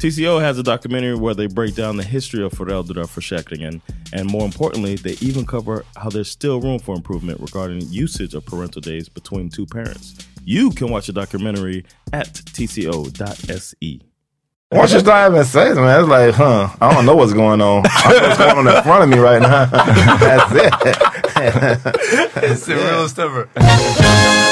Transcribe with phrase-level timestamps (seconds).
[0.00, 3.80] TCO has a documentary where they break down the history of föräldraförsäkringen
[4.12, 8.44] and more importantly, they even cover how there's still room for improvement regarding usage of
[8.44, 10.14] parental days between two parents.
[10.44, 14.00] You can watch the documentary at tco.se.
[14.72, 16.68] Once you start having sex, man, it's like, huh?
[16.80, 17.82] I don't know what's going on.
[17.86, 19.64] I know what's going on in front of me right now.
[20.16, 20.96] That's it.
[22.42, 23.48] It's the realest ever.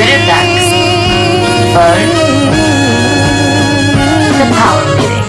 [0.00, 0.66] Nu är det dags
[1.74, 1.96] för
[4.38, 5.24] The Power Meeting.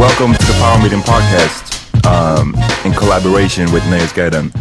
[0.00, 1.74] Welcome to the Power Meeting Podcast
[2.06, 4.52] um, in collaboration with Nöjesguiden.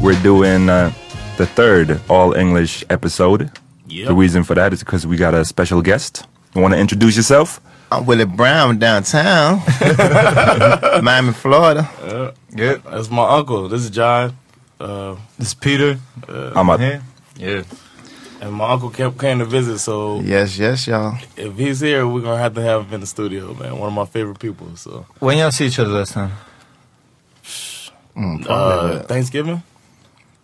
[0.00, 0.90] We're doing uh,
[1.36, 3.48] the third all English episode.
[3.88, 6.26] The reason for that is because we got a special guest.
[6.56, 7.60] You want to introduce yourself?
[7.92, 9.60] I'm Willie Brown downtown,
[11.04, 11.88] Miami, Florida.
[12.56, 13.68] Yeah, that's my uncle.
[13.68, 14.36] This is Jon.
[14.80, 16.00] Uh, this is Peter.
[16.28, 17.02] Uh, I'm a- here.
[17.42, 17.62] Yeah.
[18.40, 21.16] And my uncle kept came to visit, so Yes, yes, y'all.
[21.36, 23.78] if he's here, we're gonna have to have him in the studio, man.
[23.78, 24.74] One of my favorite people.
[24.76, 26.32] So When y'all see each other last time?
[28.16, 29.02] Mm, uh.
[29.04, 29.62] Thanksgiving.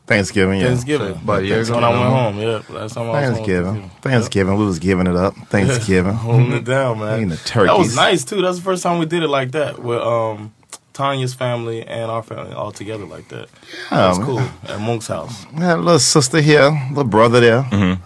[0.07, 0.69] Thanksgiving, yeah.
[0.69, 1.17] Thanksgiving.
[1.17, 2.39] About a year when I went home.
[2.39, 3.35] Yeah, last time I was home.
[3.35, 3.91] Thanksgiving.
[4.01, 4.57] Thanksgiving.
[4.57, 5.35] We was giving it up.
[5.49, 6.15] Thanksgiving.
[6.29, 7.19] Holding it down, man.
[7.19, 8.41] Eating the That was nice too.
[8.41, 10.55] That's the first time we did it like that with um
[10.99, 13.49] Tanya's family and our family all together like that.
[13.89, 14.27] That's man.
[14.27, 15.47] cool at Moonk's house.
[15.57, 18.03] I had a little sister here, a little brother there, Mm-hmm.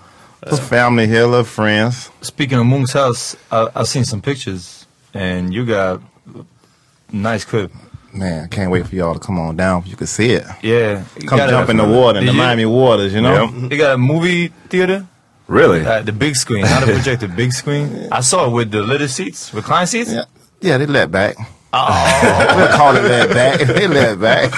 [0.50, 2.10] little family here, little friends.
[2.20, 6.02] Speaking of Moonk's house, I, I've seen some pictures, and you got
[7.10, 7.72] nice crib.
[8.12, 9.84] Man, I can't wait for y'all to come on down.
[9.86, 10.44] You can see it.
[10.62, 13.46] Yeah, you Come jump in the water, in the you- Miami waters, you know?
[13.70, 15.06] You got a movie theater,
[15.48, 15.80] Really?
[15.86, 18.08] uh, the big screen, not a projector, big screen.
[18.12, 20.12] I saw it with the little seats, recline seats.
[20.12, 20.24] Yeah.
[20.60, 21.36] Yeah, they let back.
[21.74, 23.60] Oh, We'll call it that back.
[23.66, 24.52] They let back.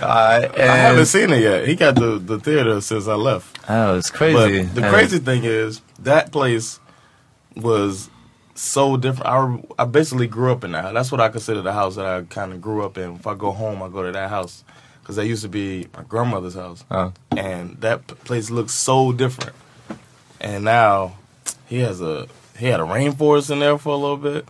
[0.00, 1.66] uh, I haven't seen it yet.
[1.66, 3.58] He got the, the theater since I left.
[3.68, 4.62] oh, it's crazy.
[4.64, 6.78] But the crazy thing is that place
[7.56, 8.08] was
[8.54, 9.26] so different.
[9.78, 10.94] I, I basically grew up in that.
[10.94, 13.16] That's what I consider the house that I kind of grew up in.
[13.16, 14.64] If I go home, I go to that house
[15.00, 17.12] because that used to be my grandmother's house, Oh.
[17.36, 19.56] and that place looks so different.
[20.40, 21.16] And now
[21.66, 22.28] he has a
[22.58, 24.46] he had a rainforest in there for a little bit.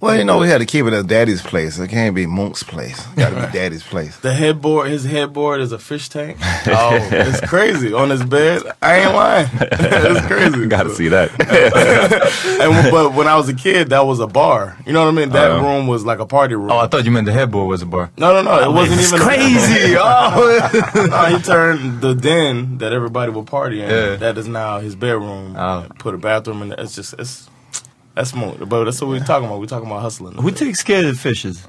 [0.00, 1.78] Well, you know, we had to keep it at Daddy's place.
[1.78, 3.04] It can't be Moonk's place.
[3.16, 4.16] Got to be Daddy's place.
[4.18, 6.38] The headboard, his headboard is a fish tank.
[6.68, 8.62] Oh, it's crazy on his bed.
[8.82, 9.48] I ain't lying.
[9.60, 10.66] it's crazy.
[10.68, 11.30] Got to see that.
[12.60, 14.76] And but when I was a kid, that was a bar.
[14.84, 15.28] You know what I mean?
[15.30, 15.62] That Oh.
[15.62, 16.70] room was like a party room.
[16.72, 18.10] Oh, I thought you meant the headboard was a bar.
[18.18, 18.58] No, no, no.
[18.60, 19.94] It oh, wasn't it's even crazy.
[19.96, 23.88] oh, no, he turned the den that everybody would party in.
[23.88, 24.16] Yeah.
[24.16, 25.54] That is now his bedroom.
[25.56, 25.86] Oh.
[26.00, 26.80] Put a bathroom in there.
[26.80, 27.48] It's just it's
[28.16, 28.54] that's more.
[28.56, 29.60] But that's what we're talking about.
[29.60, 30.34] We're talking about hustling.
[30.34, 31.64] Who takes care of the fishes?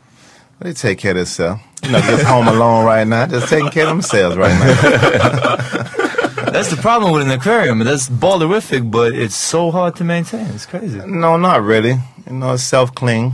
[0.59, 1.61] They take care of themselves.
[1.83, 3.27] You know, just home alone right now.
[3.27, 5.57] Just taking care of themselves right now.
[6.51, 7.77] That's the problem with an aquarium.
[7.79, 10.47] That's ballerific, but it's so hard to maintain.
[10.47, 10.99] It's crazy.
[11.05, 11.97] No, not really.
[12.25, 13.33] You know, it's self clean.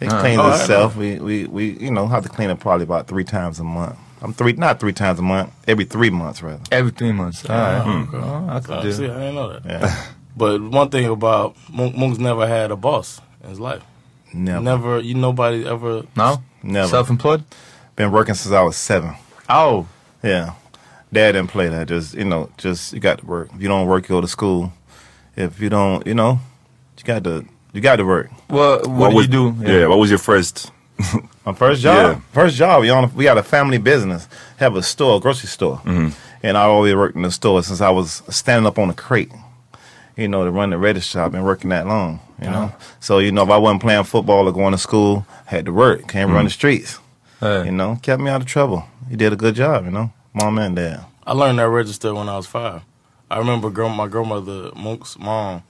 [0.00, 0.20] It Ah.
[0.20, 0.96] cleans Oh, itself.
[0.96, 3.96] We, we we you know have to clean it probably about three times a month.
[4.20, 5.52] I'm three not three times a month.
[5.68, 6.60] Every three months rather.
[6.72, 7.44] Every three months.
[7.48, 8.06] All right.
[8.08, 8.16] okay.
[8.16, 8.92] Oh, I could Uh, do.
[8.92, 9.64] see, I didn't know that.
[9.64, 10.04] Yeah.
[10.38, 13.82] But one thing about Moonk, Moonk's never had a boss in his life.
[14.32, 14.60] Never.
[14.60, 16.04] Never, you nobody ever.
[16.16, 16.42] No?
[16.62, 16.88] Never.
[16.88, 17.42] Self-employed?
[17.96, 19.14] Been working since I was seven.
[19.48, 19.88] Oh.
[20.22, 20.54] Yeah.
[21.12, 21.88] Dad didn't play that.
[21.88, 23.50] Just you know, just you got to work.
[23.52, 24.72] If you don't work, you go to school.
[25.36, 26.38] If you don't, you know,
[26.98, 28.30] you got to you got to work.
[28.48, 29.56] Well, what, do was, you do?
[29.60, 29.86] Yeah.
[29.86, 30.70] What was your first?
[31.46, 31.96] My first job.
[31.96, 32.20] Yeah.
[32.32, 32.82] First job.
[32.82, 33.12] We on.
[33.14, 34.28] We got a family business.
[34.58, 36.10] Have a store, a grocery store, mm-hmm.
[36.42, 39.32] and I always worked in the store since I was standing up on a crate.
[40.18, 41.20] You know, to run the register.
[41.20, 42.20] I've been working that long.
[42.42, 42.66] You uh-huh.
[42.66, 45.64] know, so you know, if I wasn't playing football or going to school, I had
[45.66, 46.08] to work.
[46.08, 46.44] Can't run mm-hmm.
[46.46, 46.98] the streets.
[47.40, 47.66] Hey.
[47.66, 48.84] You know, kept me out of trouble.
[49.08, 49.84] He did a good job.
[49.84, 51.04] You know, mom and dad.
[51.26, 52.82] I learned that register when I was five.
[53.30, 55.62] I remember girl, my grandmother, Moonk's mom,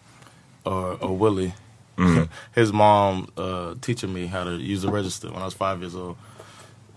[0.65, 1.55] or, or Willie,
[1.97, 2.25] mm-hmm.
[2.55, 5.95] his mom uh, teaching me how to use the register when I was five years
[5.95, 6.17] old.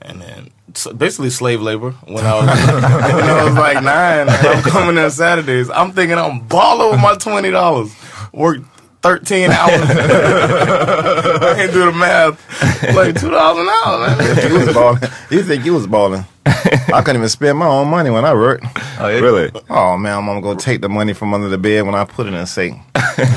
[0.04, 4.30] And then so basically slave labor when I was when I was like nine.
[4.30, 5.70] I'm coming there Saturdays.
[5.70, 7.94] I'm thinking I'm balling with my twenty dollars.
[8.34, 8.60] Work
[9.02, 9.72] thirteen hours.
[9.90, 12.96] I can't do the math.
[12.96, 14.18] Like two dollars an hour.
[14.18, 14.52] Man.
[14.52, 15.02] you was balling.
[15.30, 16.26] You think you was balling?
[16.46, 18.66] I couldn't even spend my own money when I worked.
[19.00, 19.20] Oh, yeah?
[19.20, 19.52] Really?
[19.70, 22.28] Oh man, I'm gonna go take the money from under the bed when I put
[22.28, 22.74] it in the safe.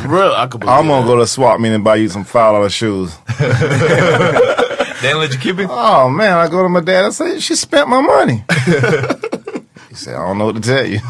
[0.07, 0.65] Real, I could.
[0.65, 1.13] I'm gonna that.
[1.13, 3.15] go to swap meet and buy you some five dollar shoes.
[5.01, 5.67] They didn't let you keep it?
[5.71, 8.45] Oh man, I go to my dad and say she spent my money.
[9.89, 11.01] he said, I don't know what to tell you.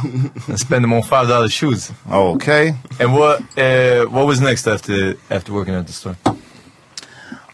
[0.49, 1.91] I spend them on five dollar shoes.
[2.11, 2.75] okay.
[2.99, 6.17] And what uh, what was next after after working at the store?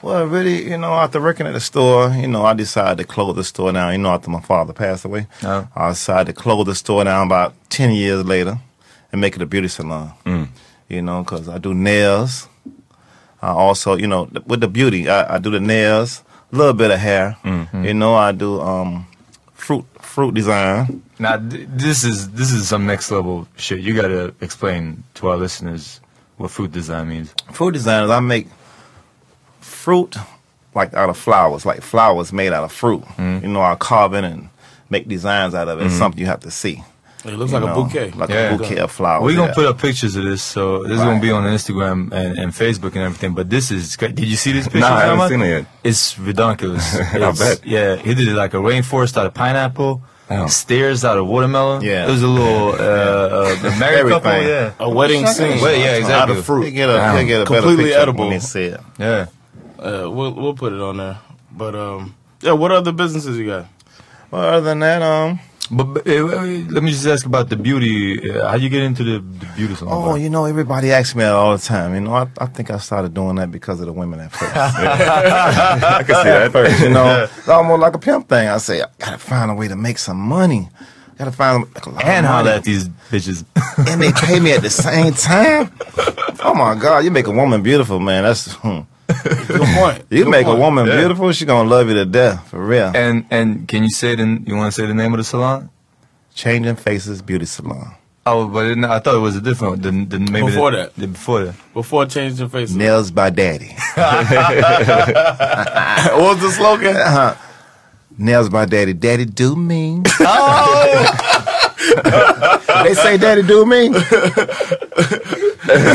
[0.03, 3.37] Well, really, you know, after working at the store, you know, I decided to close
[3.37, 3.93] the store down.
[3.93, 5.69] You know, after my father passed away, Oh.
[5.77, 8.59] I decided to close the store down about ten years later
[9.13, 10.13] and make it a beauty salon.
[10.89, 12.49] You know, because I do nails.
[13.43, 16.23] I also, you know, with the beauty, I, I do the nails,
[16.53, 17.37] a little bit of hair.
[17.45, 17.85] Mm-hmm.
[17.85, 19.07] You know, I do um,
[19.55, 21.03] fruit fruit design.
[21.19, 23.81] Now th- this is this is some next level shit.
[23.81, 26.01] You gotta explain to our listeners
[26.37, 27.35] what fruit design means.
[27.53, 28.49] Fruit design is I make
[29.61, 30.17] fruit
[30.75, 33.03] like out of flowers, like flowers made out of fruit.
[33.03, 33.47] Mm-hmm.
[33.47, 34.49] You know, I carve it and
[34.89, 35.85] make designs out of it.
[35.85, 35.99] It's mm-hmm.
[35.99, 36.83] something you have to see.
[37.25, 38.11] It looks you like a bouquet.
[38.13, 38.55] Like Yeah.
[38.55, 39.23] a bouquet of flowers.
[39.25, 42.39] We're gonna put up pictures of this, so this is gonna be on Instagram and,
[42.39, 43.35] and Facebook and everything.
[43.35, 44.15] But this is great.
[44.15, 44.81] Did you see this picture?
[44.81, 45.31] Nah, I haven't Ahmad?
[45.31, 45.67] seen it yet.
[45.85, 46.97] It's ridiculous.
[47.15, 47.61] I bet.
[47.65, 50.03] Yeah, he did it like a rainforest out of pineapple,
[50.33, 50.47] Oh.
[50.47, 51.83] stairs out of watermelon.
[51.83, 52.07] Yeah.
[52.07, 54.31] it was a little uh, uh, a married couple.
[54.31, 55.61] Yeah, A wedding scene.
[55.61, 56.63] Well, yeah, Out of fruit.
[56.63, 58.25] They get a, they get a Completely better edible.
[58.29, 58.81] when they see it.
[58.99, 59.27] yeah.
[59.79, 61.19] Uh, we'll we'll put it on there.
[61.53, 62.53] But um, yeah.
[62.53, 63.67] What other businesses you got?
[64.31, 66.25] Well, other than that, um, But, but uh,
[66.75, 68.31] let me just ask about the beauty.
[68.31, 70.11] Uh, how you get into the, the beauty salon?
[70.11, 71.95] oh, you know, everybody asks me that all the time.
[71.95, 74.53] You know, I, I think I started doing that because of the women at first.
[74.57, 76.43] I can see that.
[76.47, 78.49] at first, you know, it's almost like a pimp thing.
[78.49, 80.69] I say, I gotta find a way to make some money.
[80.81, 82.49] I Gotta find like, a lot and of money.
[82.49, 83.45] holler at these bitches.
[83.91, 85.71] and they pay me at the same time.
[86.43, 88.23] Oh my God, you make a woman beautiful, man.
[88.25, 88.81] That's hmm.
[89.49, 90.05] Good point.
[90.11, 90.97] you Good make a woman Yeah.
[91.01, 92.93] beautiful, she gonna love you to death for real.
[92.95, 95.71] and and can you say the you want to say the name of the salon?
[96.35, 97.95] Changing Faces Beauty Salon.
[98.27, 99.83] Oh, but it, I thought it was a different.
[99.83, 100.95] The, the, maybe Before the, that.
[100.95, 101.55] The, before that.
[101.75, 102.77] Before changing Faces.
[102.77, 103.75] Nails by Daddy.
[103.95, 104.31] what
[106.17, 106.97] was the slogan?
[106.97, 107.35] Uh-huh.
[108.19, 108.93] Nails by Daddy.
[108.93, 110.05] Daddy do mean.
[110.21, 111.37] Oh,
[112.85, 113.89] they say Daddy do me.
[113.91, 114.05] Get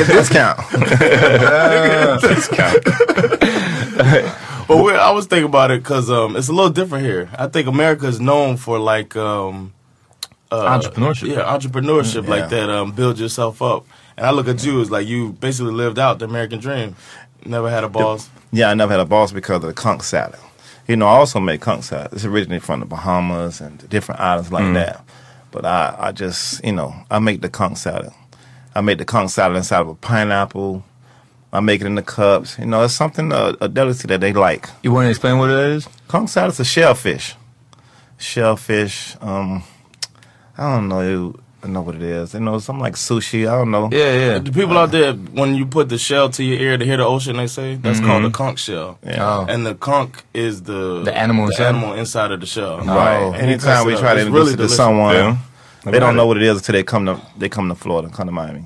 [0.02, 0.60] a discount.
[4.68, 7.30] But we I was thinking about it because um, it's a little different here.
[7.38, 9.74] I think America is known for like um,
[10.52, 11.28] uh, Entrepreneurship.
[11.30, 12.66] Yeah, entrepreneurship like Yeah.
[12.66, 12.70] that.
[12.72, 13.86] Um, build yourself up.
[14.18, 16.96] And I look at you as like you basically lived out the American dream.
[17.46, 18.28] Never had a boss.
[18.52, 20.40] Yeah, I never had a boss because of the conch salad.
[20.88, 22.14] You know, I also make conch salad.
[22.14, 25.05] It's originally from the Bahamas and different islands like that.
[25.56, 28.12] But I, I just, you know, I make the conch salad.
[28.76, 30.84] I make the conch salad inside of a pineapple.
[31.54, 32.60] I make it in the cups.
[32.60, 34.68] You know, it's something uh, a delicacy that they like.
[34.84, 35.88] You want to explain what it is?
[36.10, 37.36] Conch salad is a shellfish.
[38.18, 39.16] Shellfish.
[39.22, 39.64] Um,
[40.58, 41.40] I don't know.
[41.66, 42.34] You I know what it is.
[42.36, 43.48] You know, something like sushi.
[43.52, 43.90] I don't know.
[43.92, 44.38] Yeah, yeah.
[44.40, 47.06] The people out there, when you put the shell to your ear to hear the
[47.06, 48.26] ocean, they say that's called mm-hmm.
[48.28, 49.00] a conch shell.
[49.04, 49.26] Yeah.
[49.40, 49.46] Oh.
[49.50, 51.66] And the conch is the The animal inside?
[51.70, 52.80] animal inside of the shell.
[52.82, 52.86] Oh.
[52.86, 53.18] Right.
[53.18, 53.34] Oh.
[53.34, 54.78] And Anytime we try to It's introduce really it to delicious.
[54.78, 55.38] someone, Yeah.
[55.86, 58.28] they don't know what it is until they come to they come to Florida, come
[58.28, 58.64] to Miami.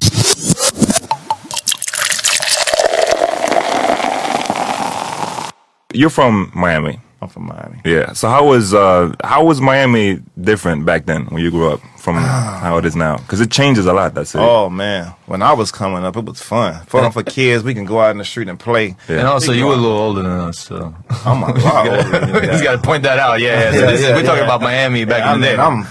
[5.94, 7.00] You're from Miami.
[7.22, 7.82] I'm from Miami.
[7.84, 8.14] Yeah.
[8.14, 12.16] So how was uh how was Miami different back then when you grew up from
[12.64, 13.18] how it is now?
[13.18, 14.14] Because it changes a lot.
[14.14, 14.40] That's it.
[14.42, 16.84] Oh man, when I was coming up, it was fun.
[16.86, 17.64] Fun for kids.
[17.64, 18.96] We can go out in the street and play.
[19.10, 20.96] And also, you were a little older than us, so.
[21.26, 22.52] I'm a lot older than we that.
[22.52, 23.42] just got to point that out.
[23.42, 23.72] Yeah, yeah.
[23.72, 24.46] So Yeah, is, yeah, we're talking yeah.
[24.46, 25.58] about Miami back Yeah, in the day.
[25.58, 25.86] I'm,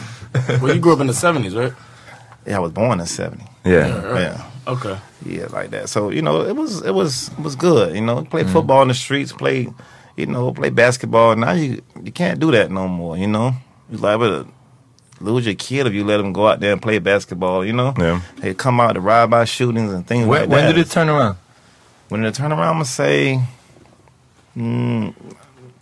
[0.63, 1.73] Well, you grew up in the 70s, right?
[2.47, 3.45] yeah, I was born in '70.
[3.67, 3.87] Yeah.
[4.19, 4.51] Yeah.
[4.67, 4.97] Okay.
[5.27, 5.89] Yeah, like that.
[5.91, 7.95] So you know, it was it was it was good.
[7.95, 8.53] You know, play Mm-hmm.
[8.55, 9.69] football in the streets, play,
[10.19, 11.37] you know, play basketball.
[11.37, 13.17] Now you you can't do that no more.
[13.17, 13.55] You know,
[13.91, 14.49] you liable to
[15.21, 17.65] lose your kid if you let them go out there and play basketball.
[17.65, 18.21] You know, Yeah.
[18.41, 20.73] they come out to ride by shootings and things when like when that.
[20.75, 21.37] did it turn around?
[22.09, 22.69] When did it turn around?
[22.69, 23.41] I'm gonna say,
[24.57, 25.15] mm,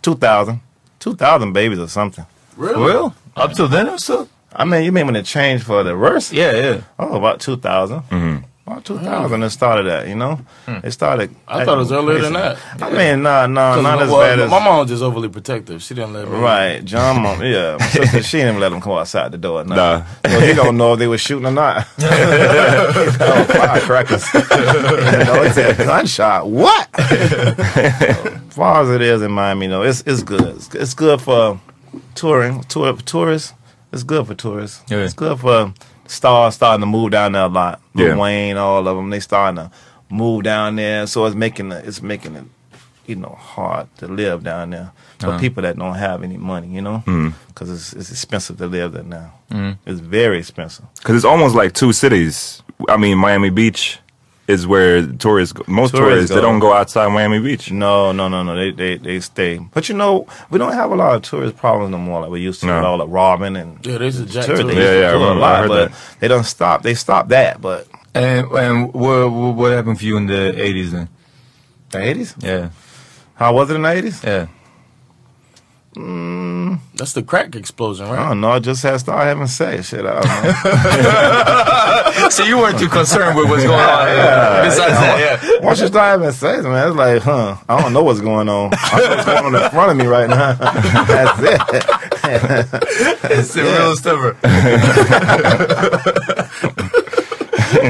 [0.01, 0.59] 2000,
[0.99, 2.25] 2000 babies or something.
[2.55, 2.81] Really?
[2.83, 4.27] Well, up till then or so?
[4.55, 6.31] I mean, you mean when it changed for the worse?
[6.33, 6.81] Yeah, yeah.
[6.97, 7.99] Oh, about 2000.
[8.09, 8.43] Mm-hmm.
[8.67, 10.41] About 2000 it started at, you know?
[10.65, 10.79] Hmm.
[10.85, 11.33] It started.
[11.47, 12.57] I thought it was earlier than that.
[12.81, 14.51] I mean, nah, nah, not my- as well, bad as.
[14.51, 15.81] My mom was just overly protective.
[15.81, 16.37] She didn't let me.
[16.37, 17.77] Right, Jon, mom, yeah.
[17.79, 19.63] My sister, she didn't let them come outside the door.
[19.63, 19.75] Nah.
[19.75, 20.05] Nah.
[20.27, 21.87] So he don't know if they were shooting or not.
[22.01, 24.33] oh, firecrackers.
[24.33, 26.49] you know, it's a gunshot.
[26.49, 26.89] What?
[26.99, 30.41] as far as it is in Miami, you know, it's it's good.
[30.41, 31.61] It's, it's good for
[32.15, 33.53] touring, tour, tourists.
[33.93, 34.83] It's good for tourists.
[34.89, 35.05] Yeah.
[35.05, 35.73] It's good for
[36.09, 37.81] stars starting to move down there a lot.
[37.93, 38.15] Lil Yeah.
[38.17, 39.71] Wayne, all of them, they starting to
[40.09, 41.07] move down there.
[41.07, 42.43] So it's making it, it's making it,
[43.05, 45.39] you know, hard to live down there for Uh-huh.
[45.39, 46.67] people that don't have any money.
[46.67, 47.03] You know,
[47.47, 49.33] because it's it's expensive to live there now.
[49.51, 49.89] Mm-hmm.
[49.89, 50.85] It's very expensive.
[50.97, 52.61] Because it's almost like two cities.
[52.89, 53.99] I mean, Miami Beach
[54.47, 55.97] is where tourists, most Tourists
[56.29, 57.69] tourists, they don't go outside Miami Beach.
[57.71, 58.55] No, no, no, no.
[58.55, 59.59] They they they stay.
[59.73, 62.39] But you know, we don't have a lot of tourist problems no more like we
[62.41, 62.75] used to No.
[62.77, 64.65] with all the robbing and Yeah, they used to jack tourists.
[64.69, 64.73] too.
[64.73, 65.43] They Yeah, yeah, I do a remember.
[65.43, 66.19] I lot, heard but that.
[66.21, 66.81] they don't stop.
[66.83, 70.91] They stopped that, but And, and what, what what happened for you in the 80s
[70.91, 71.09] then?
[71.91, 72.33] the eighties.
[72.39, 72.69] Yeah,
[73.35, 74.21] How was it in the eighties?
[74.23, 74.47] yeah.
[75.95, 76.79] Mm.
[76.95, 78.27] That's the crack explosion, I right?
[78.29, 78.51] don't know.
[78.51, 79.89] I just had started having sex.
[79.89, 80.53] Shit, I don't know.
[82.31, 84.65] so you weren't too concerned with what's going on.
[84.65, 85.59] Besides that, yeah.
[85.65, 87.57] Once you start having sex, man, it's like, huh?
[87.69, 88.71] I don't know what's going on.
[88.73, 90.53] I know what's going on in front of me right now.
[91.05, 91.85] That's it.
[93.29, 94.35] It's the real stubborn.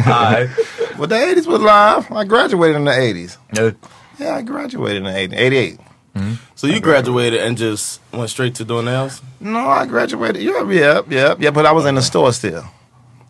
[0.07, 0.49] Alright.
[0.97, 2.11] Well, the eighties was live.
[2.11, 3.37] I graduated in the eighties.
[3.53, 3.71] Yeah.
[4.19, 5.33] Yeah, I graduated in the 80s.
[5.39, 5.79] 88.
[6.15, 6.33] Mm-hmm.
[6.55, 9.21] So you graduated and just went straight to doing nails?
[9.39, 10.41] No, I graduated.
[10.41, 11.51] Yeah, yeah, yeah, yeah.
[11.51, 12.65] But I was in the store still.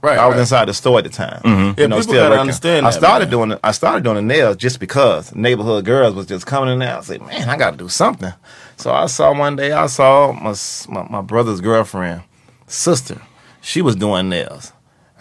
[0.02, 0.18] Right.
[0.18, 0.42] I was right.
[0.42, 1.42] inside the store at the time.
[1.42, 1.80] Mm-hmm.
[1.80, 3.32] Yeah, people gotta understand That, I started man.
[3.32, 3.50] doing.
[3.50, 6.98] The, I started doing the nails just because neighborhood girls was just coming in there.
[6.98, 8.34] I said, "Man, I got to do something."
[8.78, 9.72] So I saw one day.
[9.72, 10.56] I saw my
[10.90, 12.22] my, my brother's girlfriend,
[12.68, 13.22] sister.
[13.62, 14.72] She was doing nails.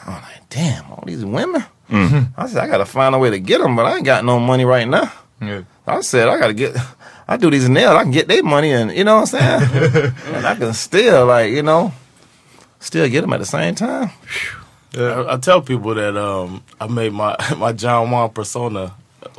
[0.04, 2.38] I'm like, "Damn, all these women." Mm-hmm.
[2.40, 4.25] I said, "I got to find a way to get them, but I ain't got
[4.25, 5.62] no money right now." Yeah.
[5.87, 6.76] I said, I gotta get,
[7.28, 10.12] I do these nails, I can get their money and, you know what I'm saying?
[10.35, 11.92] and I can still, like, you know,
[12.80, 14.11] still get them at the same time.
[14.96, 18.94] I, I tell people that um, I made my my John Juan persona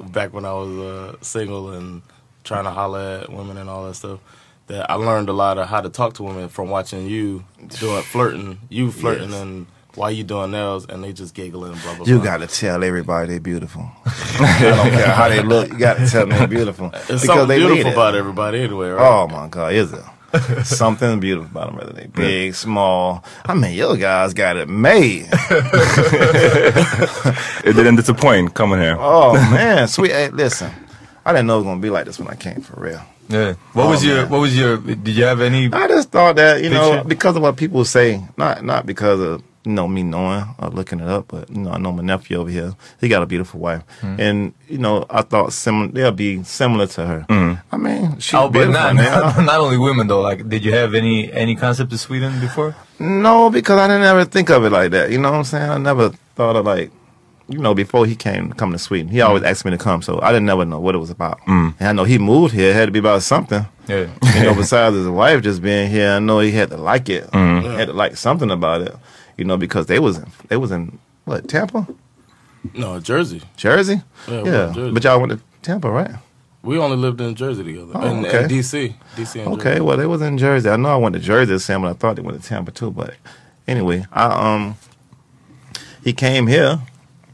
[0.10, 2.02] back when I was uh, single and
[2.44, 4.20] trying to holler at women and all that stuff.
[4.68, 7.46] That I learned a lot of how to talk to women from watching you
[7.80, 9.42] doing flirting, you flirting, Yes.
[9.42, 12.06] and why you doing nails, and they just giggling and blah blah.
[12.06, 12.26] You blah.
[12.26, 13.90] gotta tell everybody they're beautiful.
[14.06, 16.90] I don't care how they look, you gotta tell them they're beautiful.
[17.08, 19.08] There's something they beautiful about everybody anyway, right?
[19.08, 20.04] Oh my God, is it?
[20.64, 23.24] Something beautiful about them, whether they big, small.
[23.46, 25.28] I mean, your guys got it made.
[27.64, 28.96] It didn't disappoint coming here.
[29.00, 30.12] Oh man, sweet.
[30.12, 30.72] Hey, listen,
[31.26, 33.02] I didn't know it was gonna be like this when I came for real.
[33.30, 33.54] Yeah.
[33.74, 34.30] What Oh, was your man.
[34.30, 34.78] What was your?
[34.78, 35.70] Did you have any?
[35.74, 39.44] I just thought that you know because of what people say, not not because of
[39.68, 42.38] you know me knowing or looking it up, but you know I know my nephew
[42.38, 42.74] over here.
[43.02, 44.22] He got a beautiful wife, Mm-hmm.
[44.22, 45.88] and you know I thought similar.
[45.92, 47.26] They'll be similar to her.
[47.72, 50.22] I mean, she's Oh, but not, not not only women though.
[50.22, 52.76] Like, did you have any any concept of Sweden before?
[53.00, 55.12] no, because I didn't ever think of it like that.
[55.12, 55.70] You know what I'm saying?
[55.70, 56.92] I never thought of like
[57.50, 60.20] you know, before he came come to Sweden, he always asked me to come, so
[60.22, 61.40] I didn't never know what it was about.
[61.48, 61.76] Mm.
[61.80, 63.66] And I know he moved here, it had to be about something.
[63.88, 64.08] Yeah.
[64.36, 67.24] You know, besides his wife just being here, I know he had to like it.
[67.32, 67.62] Mm.
[67.62, 68.94] He had to like something about it.
[69.38, 71.88] You know, because they was in, they was in what Tampa,
[72.74, 73.42] No, Jersey.
[73.56, 74.02] Jersey.
[74.28, 74.72] Yeah, we yeah.
[74.74, 74.92] Jersey.
[74.92, 76.12] But y'all went to Tampa, right?
[76.64, 77.92] We only lived in Jersey together.
[77.96, 78.44] Oh, and, okay.
[78.44, 78.94] and DC.
[79.16, 79.82] DC and Okay, Jersey.
[79.82, 80.70] well, they was in Jersey.
[80.70, 82.72] I know I went to Jersey the same, but I thought they went to Tampa
[82.72, 82.92] too.
[82.92, 83.14] But
[83.68, 84.76] anyway, I um,
[86.04, 86.80] he came here.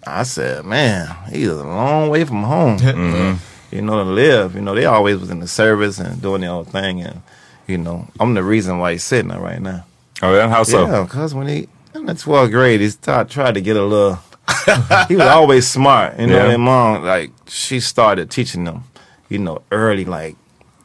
[0.05, 3.39] I said, man, he's a long way from home.
[3.71, 4.53] You know, to live.
[4.53, 7.23] You know, they always was in the service and doing their own thing, and
[7.65, 9.83] you know, I'm the reason why he's sitting there right now.
[10.21, 10.47] Oh, yeah?
[10.47, 10.85] How so?
[10.85, 14.19] Yeah, because when he in the 12th grade, he started tried to get a little.
[15.07, 16.47] he was always smart, you know.
[16.47, 16.51] Yeah.
[16.51, 18.83] And mom, like, she started teaching them,
[19.29, 20.35] you know, early, like,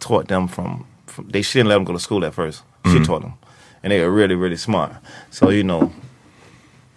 [0.00, 0.87] taught them from.
[1.07, 2.62] from they she didn't let them go to school at first.
[2.85, 3.05] She mm-hmm.
[3.05, 3.35] taught them,
[3.83, 4.93] and they were really, really smart.
[5.31, 5.93] So you know,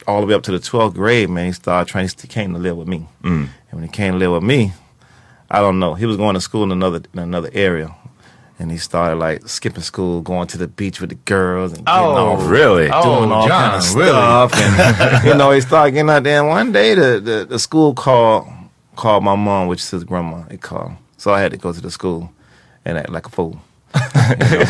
[0.08, 2.08] all the way up to the 12th grade, man, he started trying.
[2.08, 3.48] To he came to live with me, mm.
[3.48, 4.74] and when he came to live with me,
[5.50, 5.96] I don't know.
[5.96, 7.96] He was going to school in another in another area.
[8.62, 12.16] And he started like skipping school, going to the beach with the girls, and Oh,
[12.38, 12.84] off really?
[12.84, 14.10] doing Oh, all John, kind of really?
[14.10, 14.54] stuff.
[14.56, 16.40] And you know, he started getting out there.
[16.42, 18.48] And one day, the, the the school called
[18.96, 20.44] called my mom, which is his grandma.
[20.48, 22.32] They called, so I had to go to the school
[22.86, 23.60] and act like a fool.
[24.40, 24.66] You know,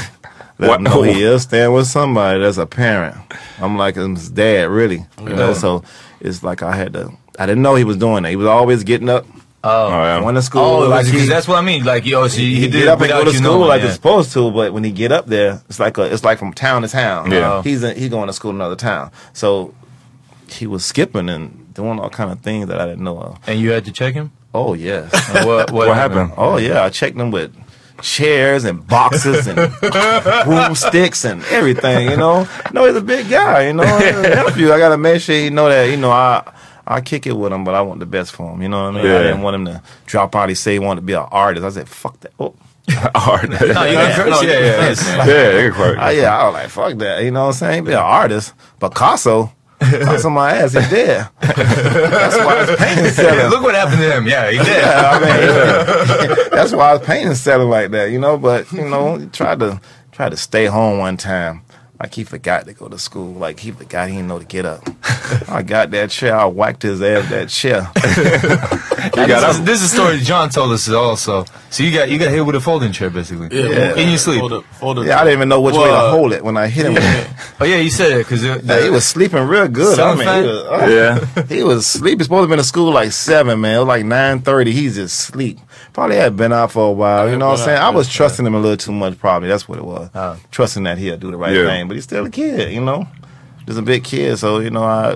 [0.59, 3.17] let What- him know he is staying with somebody that's a parent.
[3.59, 5.05] I'm like his dad, really.
[5.19, 5.83] You know, so
[6.21, 7.11] it's like I had to.
[7.39, 8.29] I didn't know he was doing that.
[8.29, 9.25] He was always getting up,
[9.63, 9.87] Oh.
[9.87, 10.19] oh, yeah.
[10.19, 10.61] going to school.
[10.61, 11.83] oh, like because he- that's what I mean.
[11.83, 13.87] Like, yo, so he, he, did get up and go to you school like yeah.
[13.87, 16.53] he's supposed to, but when he get up there, it's like a, it's like from
[16.53, 17.31] town to town.
[17.31, 17.53] Yeah.
[17.53, 17.61] Oh.
[17.61, 19.73] he's in, he's going to school in another town, so
[20.49, 23.39] he was skipping and doing all kind of things that I didn't know of.
[23.47, 24.31] And you had to check him.
[24.53, 25.11] Oh yes,
[25.45, 26.33] what, what, What happened?
[26.37, 27.55] oh yeah, I checked him with
[28.01, 29.71] chairs and boxes and
[30.45, 32.09] broomsticks and everything.
[32.09, 33.67] You know, no, he's a big guy.
[33.67, 34.71] You know, he's a nephew.
[34.71, 35.89] I gotta make sure he know that.
[35.89, 36.51] You know, I.
[36.87, 38.61] I kick it with him, but I want the best for him.
[38.61, 39.05] You know what I mean?
[39.05, 39.19] Yeah.
[39.19, 40.49] I didn't want him to drop out.
[40.49, 41.63] He say he wanted to be an artist.
[41.65, 42.55] I said, "Fuck that." Oh,
[43.15, 43.47] Art.
[43.49, 43.71] No, you.
[43.73, 44.89] Yeah, yeah, yeah.
[45.25, 45.97] yeah, can quote.
[45.99, 47.23] Oh, yeah, I was like, fuck that.
[47.23, 47.83] You know what I'm saying?
[47.85, 48.53] Be an artist.
[48.79, 51.29] Picasso, On my ass, He dead.
[51.39, 53.49] That's why his painting's Yeah, selling.
[53.51, 54.27] look what happened to him.
[54.27, 54.67] Yeah, he did.
[54.67, 58.37] Yeah, I mean, that's why his painting's selling like that, you know.
[58.37, 59.79] But you know, he tried to
[60.11, 61.61] try to stay home one time.
[62.01, 63.31] Like he forgot to go to school.
[63.33, 64.81] Like he forgot he didn't know to get up.
[65.47, 66.35] I got that chair.
[66.35, 67.91] I whacked his ass that chair.
[69.13, 71.45] this, is, this is a story Jon told us also.
[71.69, 73.49] So you got you got hit with a folding chair basically.
[73.55, 74.39] Yeah, In your sleep.
[74.39, 76.33] Fold up, fold up Yeah, I didn't even know which way to Well, uh, hold
[76.33, 76.95] it when I hit him.
[76.95, 77.27] with it.
[77.59, 79.99] Oh yeah, you said it because Yeah, he was sleeping real good.
[79.99, 81.43] I mean, he was, oh, Yeah.
[81.43, 82.17] He was sleeping.
[82.17, 83.75] He's supposed to been to school like seven, man.
[83.75, 84.71] It was like nine thirty.
[84.71, 85.59] He's just asleep.
[85.93, 87.29] Probably had been out for a while.
[87.29, 87.77] You know what I'm uh, saying?
[87.77, 89.17] I was trusting him a little too much.
[89.17, 90.09] Probably that's what it was.
[90.13, 90.39] Oh.
[90.51, 91.65] Trusting that he'll do the right Yeah.
[91.65, 92.73] thing, but he's still a kid.
[92.73, 93.07] You know,
[93.65, 94.37] just a big kid.
[94.37, 95.15] So you know, I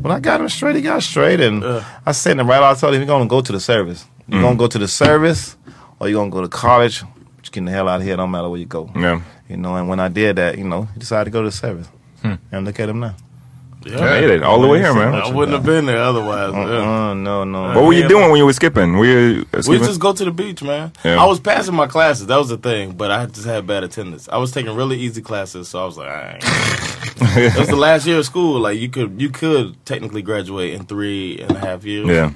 [0.00, 1.64] when I got him straight, he got straight, and
[2.06, 2.76] I sent him right out.
[2.76, 4.06] I told him you're gonna go to the service.
[4.28, 4.58] You're gonna mm.
[4.58, 5.56] go to the service,
[5.98, 7.02] or you're gonna go to college.
[7.40, 8.16] Just getting the hell out of here.
[8.16, 8.90] Don't matter where you go.
[8.94, 9.20] Yeah.
[9.48, 11.52] You know, and when I did that, you know, he decided to go to the
[11.52, 11.88] service.
[12.22, 12.34] Hmm.
[12.50, 13.16] And look at him now.
[13.84, 14.00] Yeah.
[14.00, 15.14] Made it all the way here, man.
[15.14, 16.52] I wouldn't have been there otherwise.
[16.52, 17.10] yeah.
[17.10, 17.62] Uh, no, no.
[17.74, 18.96] What were you doing when you were skipping?
[18.96, 20.92] Were you uh, We just go to the beach, man.
[21.04, 21.22] Yeah.
[21.22, 22.26] I was passing my classes.
[22.26, 24.28] That was the thing, but I just had bad attendance.
[24.28, 26.38] I was taking really easy classes, so I was like, all right.
[27.36, 28.60] it was the last year of school.
[28.60, 32.06] Like you could, you could technically graduate in three and a half years.
[32.08, 32.32] yeah.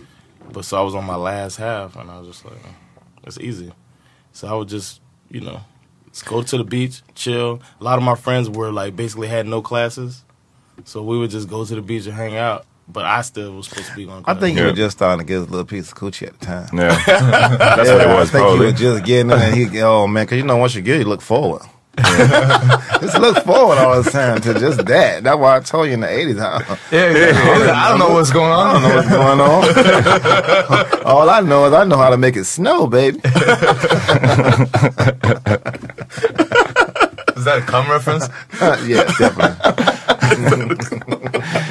[0.52, 2.58] But so I was on my last half, and I was just like,
[3.24, 3.72] it's easy.
[4.32, 5.60] So I would just, you know,
[6.10, 7.60] just go to the beach, chill.
[7.80, 10.24] A lot of my friends were like basically had no classes,
[10.84, 12.64] so we would just go to the beach and hang out.
[12.88, 14.22] But I still was supposed to be on.
[14.26, 14.70] I think he Yeah.
[14.70, 16.68] was just starting to get a little piece of coochie at the time.
[16.72, 16.94] Yeah.
[17.58, 18.66] That's what it was, I think probably.
[18.66, 20.96] he was just getting it, and he, oh man, because you know, once you get
[20.96, 21.62] it, you look forward.
[23.00, 25.24] just look forward all the time to just that.
[25.24, 26.38] That's why I told you in the 80s.
[26.38, 27.68] I, Yeah, exactly.
[27.70, 28.76] I don't know what's going on.
[28.76, 31.02] I don't know what's going on.
[31.06, 33.18] all I know is I know how to make it snow, baby.
[33.18, 33.24] Is
[37.44, 38.28] that a cum reference?
[38.60, 39.95] Uh, yeah, definitely.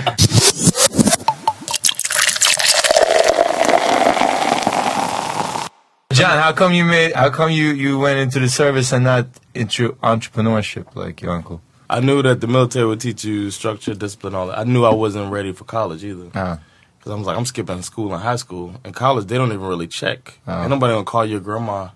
[6.13, 7.13] Jon, how come you made?
[7.13, 11.62] How come you you went into the service and not into entrepreneurship like your uncle?
[11.89, 14.58] I knew that the military would teach you structure, discipline, all that.
[14.60, 16.30] I knew I wasn't ready for college either.
[16.34, 16.60] Ah.
[16.97, 18.73] Because I was like, I'm skipping school in high school.
[18.86, 20.39] In college, they don't even really check.
[20.47, 20.62] Oh.
[20.62, 21.89] Ain't nobody gonna call your grandma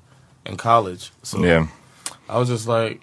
[0.46, 1.12] in college.
[1.24, 1.68] So Yeah.
[2.28, 3.00] I was just like,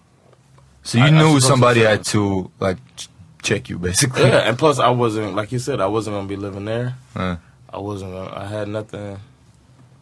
[0.82, 3.08] So you I- I knew should go to somebody had to like ch-
[3.46, 4.22] check you basically.
[4.22, 4.48] yeah.
[4.48, 6.96] And plus, I wasn't, like you said, I wasn't gonna be living there.
[7.14, 7.36] Uh,
[7.72, 9.18] I wasn't gonna, I had nothing.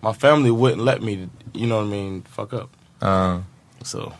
[0.03, 2.71] My family wouldn't let me, you know what I mean, fuck up.
[3.01, 3.41] uh,
[3.83, 4.13] So,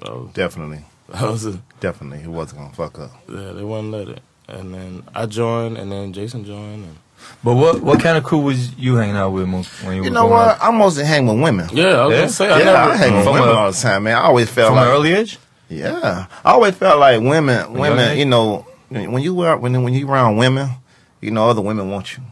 [0.00, 0.84] that was, definitely.
[1.08, 2.20] that was a, Definitely.
[2.20, 3.10] He wasn't going to fuck up.
[3.28, 4.22] yeah, they wouldn't let it.
[4.48, 6.84] and then I joined, and then Jason joined.
[6.86, 6.96] And
[7.44, 10.10] But what what kind of crew was you hanging out with Moonk, when you, You
[10.10, 10.58] were know growing what?
[10.62, 11.68] I mostly hang with women.
[11.72, 12.20] yeah, I was Yeah?
[12.20, 14.16] gonna say Yeah, I I, hang with women a- all the time, man.
[14.16, 15.38] I always felt From like an early age?
[15.68, 18.16] Yeah, I always felt like women, women.
[18.18, 20.70] You know, when you were when when you around women,
[21.20, 22.22] you know, other women want you.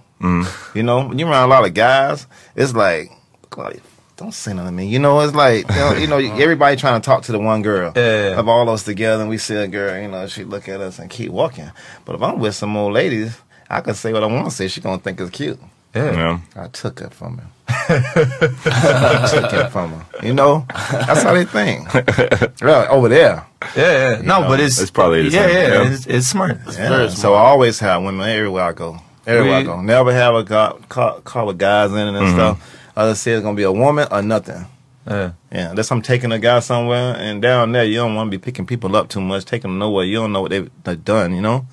[0.75, 3.11] You know, when you around a lot of guys, it's like,
[3.51, 3.79] God,
[4.17, 4.87] don't say nothing to me.
[4.87, 7.61] You know, it's like you know, you know, everybody trying to talk to the one
[7.63, 8.39] girl Yeah.
[8.39, 10.01] of all us together, and we see a girl.
[10.01, 11.71] You know, she look at us and keep walking.
[12.07, 13.37] But if I'm with some old ladies,
[13.69, 14.69] I can say what I want to say.
[14.69, 15.59] She gonna think it's cute.
[15.95, 16.13] Yeah.
[16.13, 16.41] Yeah.
[16.57, 17.49] I took it from him.
[17.69, 20.03] I took it from him.
[20.23, 21.89] You know, that's how they think.
[22.61, 23.47] Really, over there.
[23.77, 24.21] Yeah, yeah.
[24.23, 25.57] No, know, but it's it's probably the yeah, same.
[25.57, 25.93] yeah, Yeah.
[25.93, 26.59] It's, it's smart.
[26.67, 26.89] Yeah.
[26.89, 28.99] very So I always have women everywhere I go.
[29.27, 29.81] Everywhere I We- go.
[29.83, 32.35] Never have a car, car, car with guys in it and mm-hmm.
[32.35, 32.91] stuff.
[32.97, 34.67] I just say it's gonna be a woman or nothing.
[35.07, 35.33] Yeah.
[35.53, 38.43] Yeah, unless I'm taking a guy somewhere and down there, you don't want to be
[38.43, 40.05] picking people up too much, taking them nowhere.
[40.05, 41.35] You don't know what they've, they've done.
[41.35, 41.67] You know,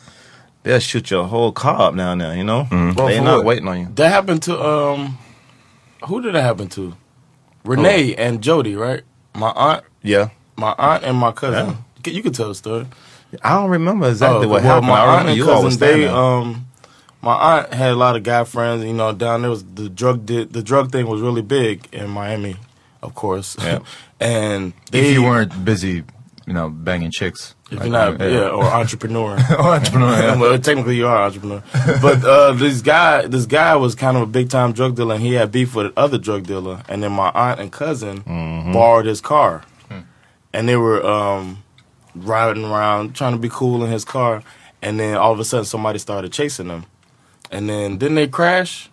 [0.63, 2.35] they'll shoot your whole car up down there.
[2.35, 3.45] You know, Well, they're not what?
[3.45, 3.87] waiting on you.
[3.95, 5.17] That happened to um,
[6.07, 6.95] who did that happen to?
[7.63, 9.03] Renee and Jody, right?
[9.35, 11.67] My aunt, Yeah, my aunt and my cousin.
[11.97, 12.85] You can- You can tell the story.
[13.43, 14.87] I don't remember exactly Oh, what well, happened.
[14.87, 16.65] My aunt and you cousin, always they um,
[17.21, 18.83] my aunt had a lot of guy friends.
[18.83, 22.09] You know, down there was the drug di- the drug thing was really big in
[22.09, 22.57] Miami,
[23.03, 23.55] of course.
[23.61, 23.79] Yeah.
[24.19, 26.03] and they, If you weren't busy,
[26.47, 27.55] you know, banging chicks.
[27.71, 29.37] If Like, you're not, yeah, or entrepreneur.
[29.51, 30.11] Or entrepreneur.
[30.11, 30.35] Yeah.
[30.39, 31.63] well, technically you are an entrepreneur.
[32.01, 35.23] But uh, this guy, this guy was kind of a big time drug dealer, and
[35.23, 36.83] he had beef with another drug dealer.
[36.89, 38.23] And then my aunt and cousin
[38.73, 39.63] borrowed his car,
[40.53, 41.63] and they were um,
[42.13, 44.43] riding around trying to be cool in his car.
[44.81, 46.85] And then all of a sudden, somebody started chasing them,
[47.51, 48.89] and then didn't they crash?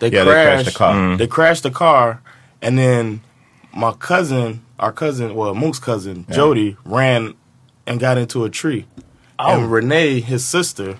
[0.00, 1.16] They Yeah, they crashed the car.
[1.18, 2.22] They crashed the car,
[2.62, 3.20] and then
[3.74, 7.34] my cousin, our cousin, well, Moonk's cousin, Jody, ran
[7.86, 8.86] and got into a tree.
[9.38, 9.66] And oh.
[9.66, 10.98] Renee, his sister,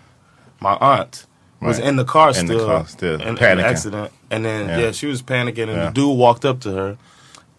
[0.61, 1.27] my aunt,
[1.61, 1.89] was Right.
[1.89, 4.13] in the car In the still, car still, in, in the accident.
[4.31, 4.79] And then Yeah.
[4.87, 4.91] yeah.
[4.93, 5.85] she was panicking, and Yeah.
[5.87, 6.97] the dude walked up to her,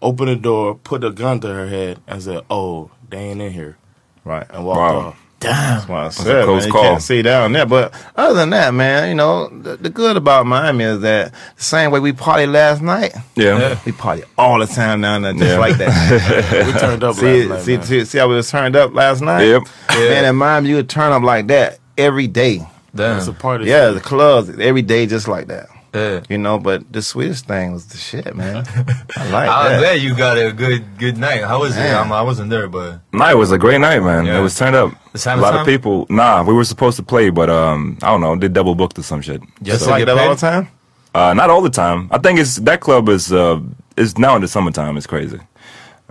[0.02, 3.52] opened the door, put a gun to her head, and said, "Oh, they ain't in
[3.52, 3.78] here,"
[4.24, 4.46] right.
[4.50, 4.98] and walked Wow.
[4.98, 5.16] off.
[5.44, 6.82] That's why I said, close man, you call.
[6.82, 7.66] can't see down there.
[7.66, 11.62] But other than that, man, you know, the, the good about Miami is that the
[11.62, 13.78] same way we party last night, Yeah.
[13.86, 15.58] we party all the time down there, just Yeah.
[15.58, 16.66] like that.
[16.74, 17.64] We turned up see, last night.
[17.64, 17.86] see, man.
[17.86, 19.44] see, see how we was turned up last night?
[19.44, 19.62] Yep.
[19.90, 22.66] Man, in Miami, you would turn up like that every day.
[22.94, 23.18] Damn.
[23.18, 23.66] It's a party.
[23.66, 25.66] Yeah, the clubs every day just like that.
[25.92, 26.20] Yeah.
[26.28, 28.64] You know, but the sweetest thing was the shit, man.
[29.16, 29.78] I like I'm that.
[29.78, 31.42] glad you got a good good night.
[31.44, 31.80] How was it?
[31.80, 34.24] I'm, I wasn't there, but Night was a great night, man.
[34.26, 34.38] Yeah.
[34.38, 34.92] It was turned up.
[35.14, 35.60] The A lot time?
[35.60, 36.06] of people.
[36.10, 38.34] Nah, we were supposed to play, but um, I don't know.
[38.36, 39.40] They double booked or some shit.
[39.62, 40.26] just Just to like that paid?
[40.28, 40.68] all the time?
[41.14, 42.08] Uh, not all the time.
[42.10, 43.60] I think it's that club is uh
[43.96, 44.96] is now in the summertime.
[44.96, 45.38] It's crazy.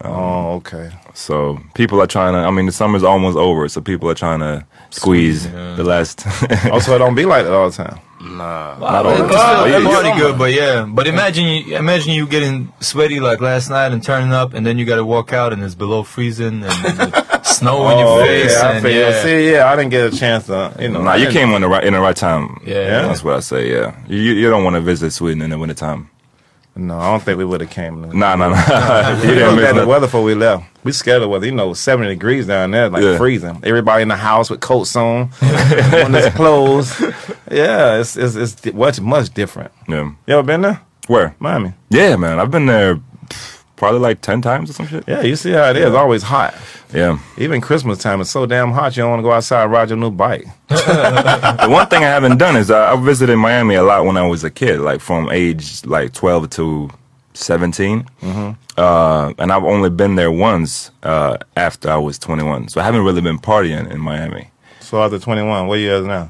[0.03, 0.89] Oh, okay.
[1.13, 2.39] So people are trying to.
[2.39, 6.25] I mean, the summer's almost over, so people are trying to squeeze the last.
[6.71, 7.99] Also, it don't be like that all the time.
[8.21, 8.77] Nah.
[8.79, 9.73] Not all It's the still time.
[9.73, 9.99] it's Yeah.
[10.01, 10.85] pretty good, but yeah.
[10.87, 14.77] But imagine you imagine you getting sweaty like last night and turning up, and then
[14.79, 17.13] you got to walk out and it's below freezing and
[17.53, 18.51] snow in your Oh, face.
[18.53, 18.99] yeah, I and feel you.
[18.99, 19.21] yeah.
[19.23, 21.01] See, yeah, I didn't get a chance to, you know.
[21.01, 22.59] Nah, you came in the right in the right time.
[22.65, 23.03] Yeah.
[23.03, 23.71] that's what I say.
[23.71, 26.09] Yeah, you you don't want to visit Sweden in the wintertime.
[26.75, 28.01] No, I don't think we would have came.
[28.17, 29.09] Nah, nah, nah.
[29.21, 30.63] you We didn't looked at the weather before we left.
[30.83, 31.45] We scared of weather.
[31.45, 33.15] You know, 70 degrees down there, like Yeah.
[33.17, 33.59] freezing.
[33.63, 35.29] Everybody in the house with coats on,
[36.03, 36.99] on his clothes.
[37.51, 39.71] Yeah, it's, it's, it's di- much, much different.
[39.87, 40.13] Yeah.
[40.25, 40.81] You ever been there?
[41.05, 41.35] Where?
[41.37, 41.73] Miami.
[41.91, 42.39] Yeah, man.
[42.39, 45.03] I've been there pff, probably like ten times or some shit.
[45.07, 45.93] Yeah, you see how it is.
[45.93, 46.53] Always hot.
[46.93, 47.19] Yeah.
[47.37, 49.89] Even Christmas time, it's so damn hot, you don't want to go outside and ride
[49.89, 50.45] your new bike.
[50.67, 54.25] the one thing I haven't done is uh, I visited Miami a lot when I
[54.27, 56.89] was a kid, like from age like 12 to
[57.33, 58.05] 17.
[58.77, 62.69] Uh, and I've only been there once uh, after I was 21.
[62.69, 64.49] So I haven't really been partying in Miami.
[64.79, 66.29] So after 21, what year is now?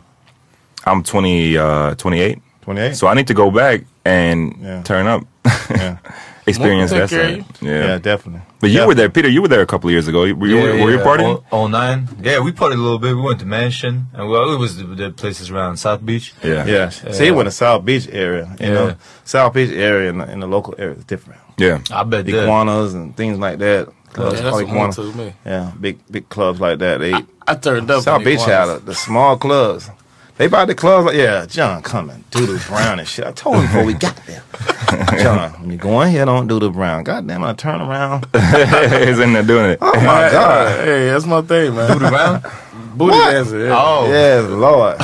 [0.86, 2.40] I'm 20, uh, 28.
[2.62, 2.96] 28?
[2.96, 4.82] So I need to go back and Yeah.
[4.84, 5.24] turn up,
[5.70, 5.98] yeah.
[6.46, 7.46] experience Take that side.
[7.62, 7.72] Yeah.
[7.88, 8.42] yeah, definitely.
[8.60, 8.88] But you Yeah.
[8.88, 9.30] were there, Peter.
[9.30, 10.20] You were there a couple of years ago.
[10.22, 11.44] Were you, were you partying?
[11.52, 12.08] Oh, 09.
[12.22, 13.16] Yeah, we partied a little bit.
[13.16, 16.34] We went to Mansion, and well, it was the, the places around South Beach.
[16.44, 16.66] yeah.
[16.66, 16.90] Yeah.
[16.90, 18.56] See, you went to South Beach area.
[18.60, 18.74] You Yeah.
[18.74, 21.40] know, South Beach area in the, in the local area is different.
[21.58, 21.80] Yeah.
[21.92, 22.44] I bet that.
[22.44, 23.90] Iguanas and things like that.
[24.18, 24.94] Yeah, that's Iguana.
[24.94, 25.34] to me.
[25.44, 27.00] Yeah, big big clubs like that.
[27.00, 27.14] They
[27.48, 28.04] I turned up.
[28.04, 29.90] South in Beach had a, the small clubs.
[30.38, 33.26] They bought the clubs like yeah, Jon coming, Doo Doo Brown and shit.
[33.26, 34.42] I told him before we got there.
[35.22, 37.04] Jon, when you go in here, don't do the brown.
[37.04, 38.26] God damn, I turn around.
[38.34, 39.80] He's in there doing it.
[39.82, 40.86] Oh my God.
[40.86, 41.88] Hey, that's my thing, man.
[41.98, 42.42] Booty brown?
[42.96, 43.32] Booty What?
[43.32, 43.60] dancing.
[43.62, 43.78] Yeah.
[43.80, 44.08] Oh.
[44.08, 44.98] Yes, Lord.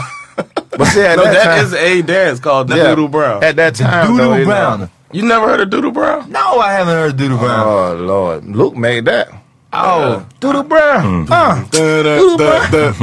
[0.72, 3.44] But see, at no, that, that time, is a dance called yeah, Doo Doo Brown.
[3.44, 4.90] At that time, though, Doodle you know- Brown.
[5.12, 6.32] You never heard of Doo Doo Brown?
[6.32, 7.68] No, I haven't heard Doo Doo Brown.
[7.68, 9.30] Oh Lord, Luke made that.
[9.72, 11.28] Oh, Doo Doo Brown.
[11.30, 12.94] Uh, Doo Doo Brown.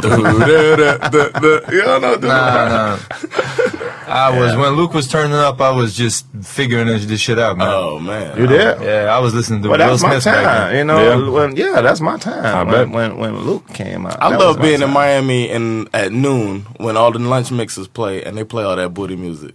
[1.70, 2.70] You don't know Doodle nah, Brown?
[2.70, 2.98] nah.
[4.09, 5.61] I was when Luke was turning up.
[5.61, 7.68] I was just figuring this this shit out, man.
[7.70, 8.37] Oh man.
[8.38, 8.81] You did?
[8.81, 10.68] Yeah, I was listening to Well, Will that's my Smith back time.
[10.70, 10.76] then.
[10.79, 11.31] You know, Yeah.
[11.31, 12.66] when yeah, that's my time.
[12.68, 12.88] bet.
[12.88, 14.90] when, when when Luke came out, I love was my being in.
[14.90, 18.90] Miami and at noon when all the lunch mixes play and they play all that
[18.94, 19.55] booty music.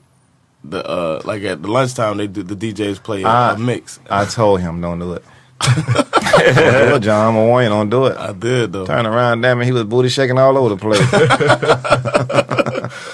[0.64, 3.56] The uh, like at the lunchtime they do the DJs play a, Ah.
[3.58, 4.00] mix.
[4.10, 5.24] I told him don't do it.
[5.64, 7.36] It, Jon.
[7.36, 8.18] Warning, don't do it.
[8.18, 8.86] I did though.
[8.86, 11.00] Turn around, damn it, he was booty shaking all over the place.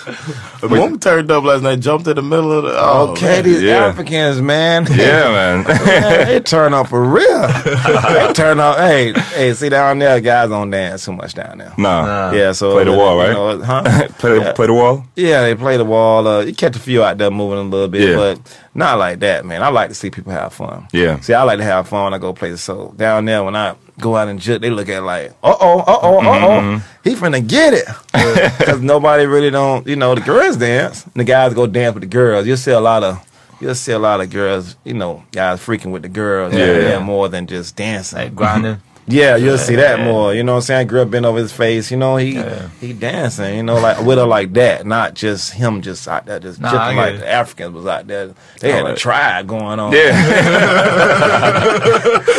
[0.62, 2.72] The woman turned up last night, jumped in the middle of the.
[2.76, 3.44] Oh, okay, man.
[3.44, 3.86] these Yeah.
[3.88, 4.86] Africans, man.
[4.90, 4.96] Yeah,
[5.32, 5.64] man.
[5.64, 7.48] Man, they turn up for real.
[7.48, 8.78] they turn up.
[8.78, 11.74] Hey, hey, see down there, guys don't dance too much down there.
[11.78, 12.06] nah.
[12.06, 12.32] nah.
[12.32, 13.34] Yeah, so Play the wall, you right?
[13.34, 14.08] know, huh?
[14.20, 14.54] play, the, Yeah.
[14.54, 15.06] play the wall?
[15.16, 16.28] Yeah, they play the wall.
[16.28, 18.16] Uh, you catch a few out there moving a little bit, Yeah.
[18.16, 19.64] but not like that, man.
[19.64, 20.88] I like to see people have fun.
[20.94, 21.20] Yeah.
[21.22, 22.94] See, I like to have fun when I go play the soul.
[22.96, 25.80] Down there, when I go out and jit, they look at it like, uh oh,
[25.80, 27.86] uh oh, uh oh, he finna get it.
[28.58, 32.02] Because nobody really don't, you know, the girls dance, and the guys go dance with
[32.04, 32.46] the girls.
[32.46, 33.24] You'll see a lot of.
[33.60, 36.80] You'll see a lot of girls, you know, guys freaking with the girls, Yeah.
[36.80, 38.20] yeah, more than just dancing.
[38.20, 38.78] Like grinding.
[39.10, 40.34] Yeah, you'll see that more.
[40.34, 40.88] You know what I'm saying?
[40.88, 41.92] Girl bent over his face.
[41.92, 42.68] You know, he Yeah.
[42.82, 44.86] he dancing, you know, like with her like that.
[44.86, 47.20] Not just him just out there just Nah, I like it.
[47.20, 48.32] the Africans was out there.
[48.60, 48.98] They had a Alright.
[48.98, 49.94] tribe going on.
[49.94, 50.12] Yeah.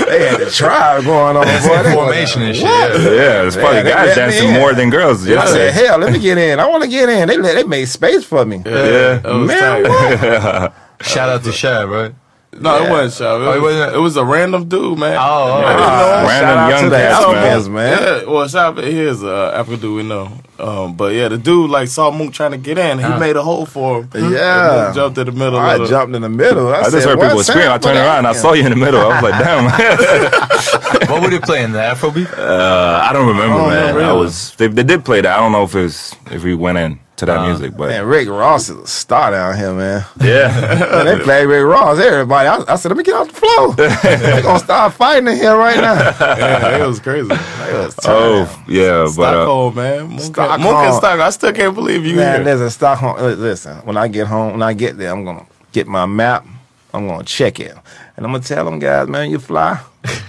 [0.09, 1.45] They had a tribe going on.
[1.45, 1.83] Boy.
[1.83, 2.65] They Formation and shit.
[2.65, 3.01] What?
[3.01, 3.11] Yeah.
[3.11, 5.29] yeah, it's probably Yeah, guys dancing more than girls.
[5.29, 6.59] I said, hell, let me get in.
[6.61, 7.29] I want to get in.
[7.29, 8.63] They they made space for me.
[8.65, 9.19] Yeah.
[9.19, 10.75] That was Man, what?
[11.07, 12.15] Shout out to Shab, right?
[12.51, 13.37] No, it wasn't Shaw.
[13.43, 15.17] It, Oh, it was, it was a random dude, man.
[15.17, 16.27] Oh, oh, I didn't know him.
[16.27, 17.13] Random Shout out young to the man.
[17.13, 18.03] Africans, man.
[18.03, 20.33] Yeah, well, shout out, he is uh, African dude we know.
[20.59, 22.99] Um, but yeah, the dude like saw Moonk trying to get in.
[22.99, 23.19] He Uh.
[23.21, 24.09] made a hole for him.
[24.15, 24.91] Yeah.
[24.91, 25.59] Moonk jumped in the middle.
[25.59, 26.69] I of the, jumped in the middle.
[26.75, 27.71] I, I just heard people scream.
[27.71, 28.27] I turned the around.
[28.27, 29.01] I saw you in the middle.
[29.03, 31.09] I was like, damn.
[31.09, 31.73] What were they playing?
[31.73, 32.33] The Afrobeat?
[32.37, 33.95] uh, I don't remember, Oh, man.
[33.95, 34.09] really?
[34.09, 34.55] I was.
[34.57, 35.33] They, they did play that.
[35.39, 38.07] I don't know if it was if we went in to that music, but Man,
[38.07, 40.05] Rick Ross is a star down here, man.
[40.21, 40.49] yeah.
[40.93, 41.99] Man, they play Rick Ross.
[41.99, 43.75] Everybody, I, I said, let me get off the floor.
[43.77, 45.95] They're gonna start fighting in here right now.
[45.95, 47.29] yeah, it was crazy.
[47.29, 48.47] Was turning.
[48.49, 50.11] oh yeah, but uh, Stockholm, man.
[50.11, 50.61] Moonk Stockholm.
[50.63, 51.21] Moonk Stockholm.
[51.21, 52.65] I still can't believe you Man, here.
[52.65, 53.17] a Stockholm.
[53.41, 56.47] Listen, when I get home, when I get there, I'm gonna get my map.
[56.95, 57.77] I'm gonna check it,
[58.17, 59.81] and I'm gonna tell them guys, man, you fly.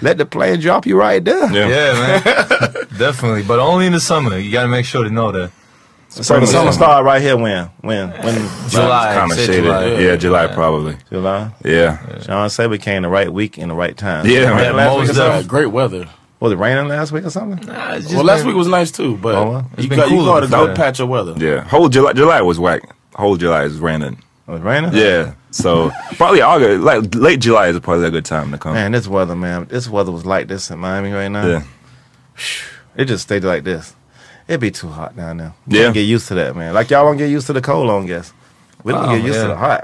[0.02, 1.52] Let the plane drop you right there.
[1.54, 1.68] yeah.
[1.68, 2.74] Yeah, man.
[2.98, 3.44] Definitely.
[3.44, 4.38] But only in the summer.
[4.38, 5.52] You got to make sure to know that.
[6.22, 7.38] So the summer start right here.
[7.38, 7.66] When?
[7.82, 8.10] When?
[8.12, 8.70] When?
[8.70, 9.14] July.
[9.16, 9.64] kind of shaded.
[9.64, 9.86] July.
[10.00, 10.98] Yeah, July probably.
[11.10, 11.52] July.
[11.64, 12.22] Yeah.
[12.22, 14.26] Sean said we came the right week in the right time.
[14.28, 14.76] Yeah, Rain man.
[14.76, 15.46] last week or Most something?
[15.46, 16.10] Uh, great weather.
[16.40, 17.66] Was it raining last week or something?
[17.68, 19.70] Nah, it's just Well, last been- week was nice too, but Oh, well.
[19.74, 20.68] It's you been got you cooler got a before.
[20.68, 21.34] good patch of weather.
[21.38, 21.62] Yeah.
[21.64, 22.14] Whole July.
[22.14, 22.82] July was whack.
[23.16, 24.22] Whole July is raining.
[24.48, 24.94] Was it raining?
[24.94, 25.34] Yeah.
[25.52, 28.74] So probably August, like late July is probably a good time to come.
[28.74, 29.66] Man, this weather, man.
[29.70, 31.46] This weather was like this in Miami right now.
[31.48, 31.64] Yeah.
[32.96, 33.94] It just stayed like this.
[34.50, 35.54] It'd be too hot down there.
[35.68, 35.92] We Yeah.
[35.92, 36.74] Get used to that, man.
[36.74, 38.34] Like y'all don't get used to the cold, I guess.
[38.84, 39.84] We don't Oh, get used to the hot.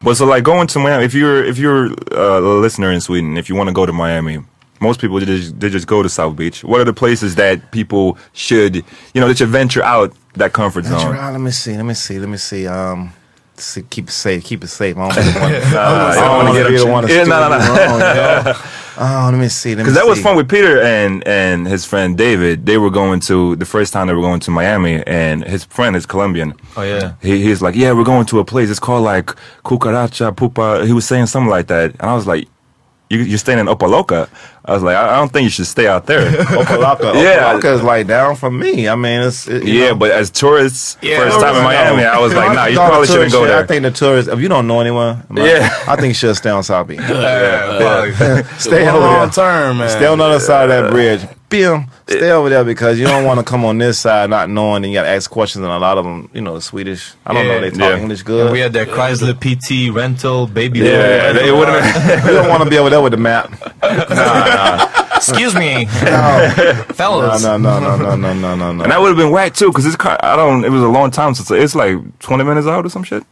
[0.00, 3.36] But so like going to Miami, if you're if you're uh, a listener in Sweden,
[3.36, 4.38] if you want to go to Miami,
[4.80, 6.62] most people they just, they just go to South Beach.
[6.62, 10.84] What are the places that people should you know that should venture out that comfort
[10.84, 11.16] Venture zone?
[11.16, 11.76] out, let me see.
[11.76, 12.18] Let me see.
[12.20, 12.66] Let me see.
[12.68, 13.25] Um, see,
[13.90, 14.44] keep it safe.
[14.44, 14.96] Keep it safe.
[14.96, 17.24] I don't, really want, Uh, I don't want to get be the one to Yeah,
[17.24, 17.58] no, no, no.
[17.58, 18.54] wrong, you know?
[18.98, 19.70] Oh, let me see.
[19.70, 22.64] Let me Because that was fun with Peter and and his friend David.
[22.64, 25.94] They were going to the first time they were going to Miami, and his friend
[25.96, 26.54] is Colombian.
[26.76, 27.12] Oh, yeah.
[27.20, 28.70] He he's like, yeah, we're going to a place.
[28.70, 29.26] It's called like
[29.64, 30.86] Cucaracha Pupa.
[30.86, 32.48] He was saying something like that, and I was like,
[33.08, 34.28] you, you're staying in Opa-locka.
[34.64, 36.28] I was like, I, I don't think you should stay out there.
[36.42, 37.14] Opa-locka.
[37.22, 37.54] Yeah.
[37.54, 38.88] Opa-locka is like down from me.
[38.88, 39.94] I mean, it's it, you yeah, know.
[39.96, 42.08] but as tourists, Yeah, first time in Tourists, Miami, no.
[42.08, 43.62] I was like, nah, you probably shouldn't go shit, there.
[43.62, 45.68] I think the tourists, if you don't know anyone, Yeah.
[45.86, 46.98] I think you should stay on South Beach.
[47.00, 48.46] Yeah, fuck.
[48.60, 49.88] Stay over long term, man.
[49.88, 51.20] Stay on the other side of that bridge.
[51.60, 54.84] Bim, stay over there because you don't want to come on this side not knowing
[54.84, 57.12] and you got to ask questions and a lot of them, you know, Swedish.
[57.24, 57.98] I don't know they talk Yeah.
[57.98, 58.52] English And good.
[58.52, 60.80] we had that Chrysler PT rental, baby.
[60.80, 61.38] Yeah, boy.
[61.40, 62.26] it would have been.
[62.26, 63.50] you don't want to be over there with the map.
[63.82, 64.88] nah, nah.
[65.16, 67.42] Excuse me, No, fellas.
[67.42, 68.82] no, no, no, no, no, no, no, no.
[68.82, 70.64] And that would have been whack too, because it's kind I don't.
[70.64, 73.24] It was a long time since it's like 20 minutes out or some shit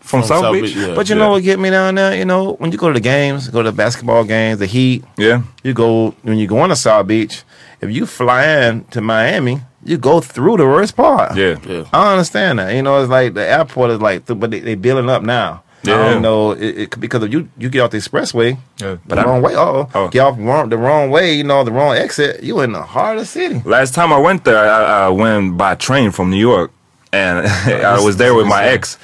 [0.00, 0.74] from, From South, South Beach.
[0.74, 0.94] Beach, yeah.
[0.94, 2.14] But you know what get me down there?
[2.16, 5.04] You know, when you go to the games, go to the basketball games, the Heat,
[5.18, 5.42] Yeah.
[5.64, 7.42] you go when you go on to South Beach.
[7.82, 11.36] If you fly in to Miami, you go through the worst part.
[11.36, 11.58] Yeah.
[11.66, 11.84] Yeah.
[11.92, 12.74] I understand that.
[12.74, 15.62] You know, it's like the airport is like, but they they building up now.
[15.84, 15.94] Yeah.
[15.96, 18.98] I don't know it, it, because if you you get off the expressway, Yeah.
[19.06, 19.56] but the wrong way.
[19.56, 20.08] Oh, Oh.
[20.08, 21.34] get off wrong, the wrong way.
[21.34, 22.42] You know, the wrong exit.
[22.44, 23.60] You in the heart of the city.
[23.64, 26.70] Last time I went there, I, I went by train from New York,
[27.12, 27.46] and
[27.94, 28.96] I was there with my ex.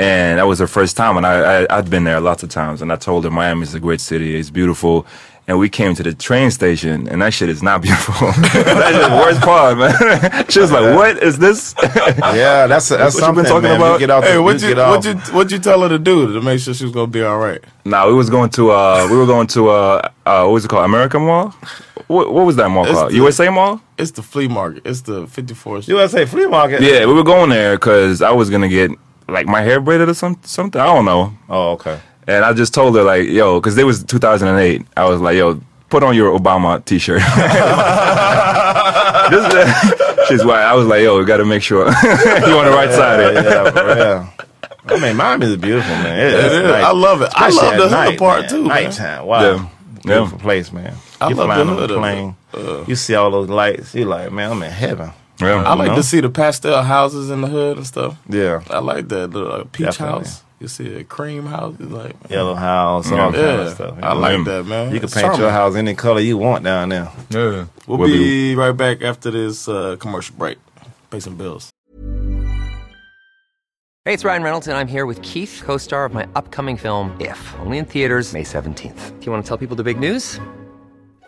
[0.00, 2.82] And that was her first time, and I, I I'd been there lots of times,
[2.82, 5.06] and I told her Miami's a great city, it's beautiful.
[5.48, 8.14] And we came to the train station, and that shit is not beautiful.
[8.52, 10.44] That's the worst part, man.
[10.50, 13.44] she was like, "What is this?" Yeah, that's that's What you something.
[13.44, 13.76] been talking man.
[13.80, 13.98] about?
[13.98, 15.28] Get out Hey, the, what we you get what off.
[15.28, 17.38] you what you tell her to do to make sure she was gonna be all
[17.38, 17.64] right?
[17.86, 20.68] Nah, we was going to uh we were going to uh, uh what was it
[20.68, 20.84] called?
[20.84, 21.54] American Mall?
[22.08, 23.10] What, what was that mall It's called?
[23.12, 23.80] the- USA Mall?
[23.98, 24.82] It's the flea market.
[24.86, 25.88] It's the 54th.
[25.88, 26.80] USA flea market.
[26.82, 28.90] Yeah, we were going there because I was gonna get
[29.28, 30.80] like my hair braided or some, something.
[30.80, 31.32] I don't know.
[31.48, 31.98] Oh, okay.
[32.28, 34.86] And I just told her like, yo, because it was 2008.
[34.96, 37.22] I was like, yo, put on your Obama T-shirt.
[39.30, 40.62] This- she's white.
[40.62, 43.20] I was like, yo, we got to make sure you're on the right side.
[43.20, 43.44] Yeah, Of it.
[43.44, 43.86] yeah, for
[44.86, 44.98] real.
[44.98, 46.18] I mean, Miami is beautiful, man.
[46.18, 46.70] It, It it's is.
[46.70, 47.30] I love it.
[47.34, 48.48] I love at the hood night, part man.
[48.50, 48.68] too, man.
[48.84, 49.26] Nighttime.
[49.26, 49.40] Wow.
[49.42, 49.68] Yeah.
[50.02, 50.94] Beautiful place, man.
[51.20, 52.36] I you love flying the on the plane.
[52.54, 53.94] Uh, you see all those lights.
[53.94, 55.10] You like, man, I'm in heaven.
[55.40, 55.62] Yeah.
[55.62, 55.96] I like know?
[55.96, 58.16] to see the pastel houses in the hood and stuff.
[58.28, 58.62] Yeah.
[58.70, 60.18] I like that the uh, peach Definitely.
[60.24, 60.42] house.
[60.60, 61.76] You see a cream house.
[61.78, 63.24] Like Yellow house, all Yeah.
[63.30, 63.98] kind of yeah, stuff.
[64.02, 64.92] I like that man.
[64.92, 67.10] You can It's paint your house any color you want down there.
[67.30, 67.66] Yeah.
[67.86, 70.58] We'll, We'll be right back after this uh, commercial break.
[71.10, 71.70] Pay some bills.
[74.04, 77.14] Hey, it's Ryan Reynolds, and I'm here with Keith, co star of my upcoming film,
[77.20, 79.20] If, only in theaters, May 17th.
[79.20, 80.40] Do you want to tell people the big news?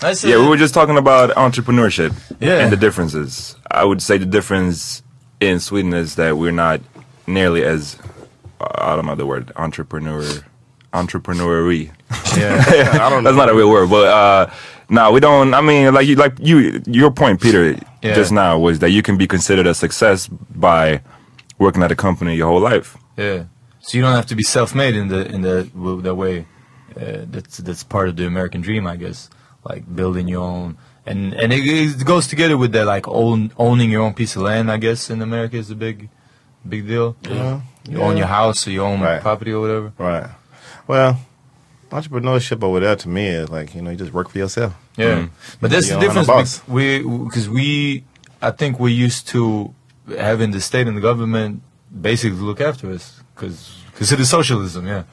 [0.00, 2.58] That's Yeah, we were just talking about entrepreneurship Yeah.
[2.60, 3.56] and the differences.
[3.70, 5.02] I would say the difference
[5.40, 6.80] in Sweden is that we're not
[7.26, 7.96] nearly as
[8.60, 10.24] uh, I don't know the word entrepreneur
[10.92, 11.90] entrepreneury.
[12.38, 13.30] Yeah, I don't know.
[13.32, 14.50] That's not a real word, but uh,
[14.88, 15.52] no, we don't.
[15.54, 17.72] I mean, like you, like you, your point, Peter,
[18.02, 18.14] Yeah.
[18.14, 21.00] just now was that you can be considered a success by
[21.58, 22.96] working at a company your whole life.
[23.18, 23.44] Yeah.
[23.80, 25.68] So you don't have to be self-made in the in the
[26.02, 26.46] that way.
[26.96, 29.28] Uh, that's that's part of the American dream, I guess.
[29.64, 33.90] Like building your own, and and it, it goes together with that like own owning
[33.90, 34.70] your own piece of land.
[34.70, 36.08] I guess in America is a big,
[36.66, 37.16] big deal.
[37.22, 37.60] Yeah.
[37.88, 39.20] You own your house or you own Right.
[39.20, 39.92] property or whatever.
[39.98, 40.30] Right.
[40.86, 41.20] Well,
[41.90, 44.74] entrepreneurship over there to me is like you know you just work for yourself.
[44.96, 45.28] Yeah,
[45.60, 46.66] but that's You the difference.
[46.68, 48.04] We because we,
[48.42, 49.74] I think we're used to
[50.18, 51.62] having the state and the government
[52.00, 54.86] basically look after us because because it is socialism.
[54.86, 55.04] Yeah.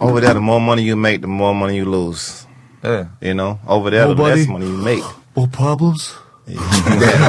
[0.00, 2.46] Over there, the more money you make, the more money you lose.
[2.82, 3.06] Yeah.
[3.20, 5.02] You know, over there, the Nobody- less money you make.
[5.36, 6.14] More problems.
[6.46, 6.60] Yeah,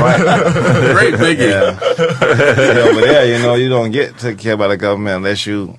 [0.01, 0.19] right.
[0.93, 1.49] Great biggie.
[1.49, 1.79] Yeah.
[1.79, 5.77] See, over there, you know, you don't get taken care by the government unless you,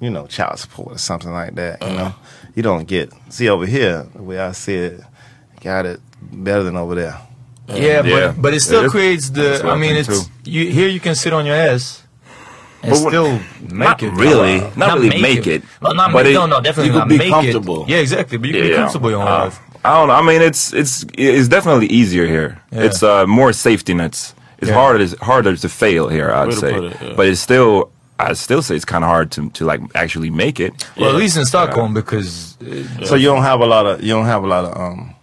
[0.00, 1.80] you know, child support or something like that.
[1.80, 2.12] You know, uh.
[2.54, 3.12] you don't get.
[3.30, 5.00] See, over here, the way I see it,
[5.62, 7.18] got it better than over there.
[7.68, 8.32] Yeah, Yeah.
[8.32, 8.92] but but it still It is.
[8.92, 9.62] creates the.
[9.64, 10.30] I I mean, it's too.
[10.44, 10.88] you here.
[10.88, 12.02] You can sit on your ass
[12.82, 14.12] and But what- still make not it.
[14.12, 14.60] really.
[14.76, 15.62] Not really make it.
[15.82, 17.82] Well, not But make, it- no, no, definitely you could not be make comfortable.
[17.84, 17.88] It.
[17.90, 18.38] Yeah, exactly.
[18.38, 18.76] But you can be Yeah.
[18.76, 19.58] comfortable your whole Uh, life.
[19.84, 20.14] I don't know.
[20.14, 22.50] I mean, it's it's it's definitely easier here.
[22.72, 22.82] Yeah.
[22.86, 24.34] It's uh, more safety nets.
[24.60, 24.74] It's Yeah.
[24.80, 26.30] harder it's harder to fail here.
[26.32, 27.14] I'd Way say, it, yeah.
[27.16, 30.58] but it's still I still say it's kind of hard to to like actually make
[30.66, 30.72] it.
[30.96, 34.12] Well, at least in Stockholm because uh, So you don't have a lot of you
[34.16, 35.14] don't have a lot of um,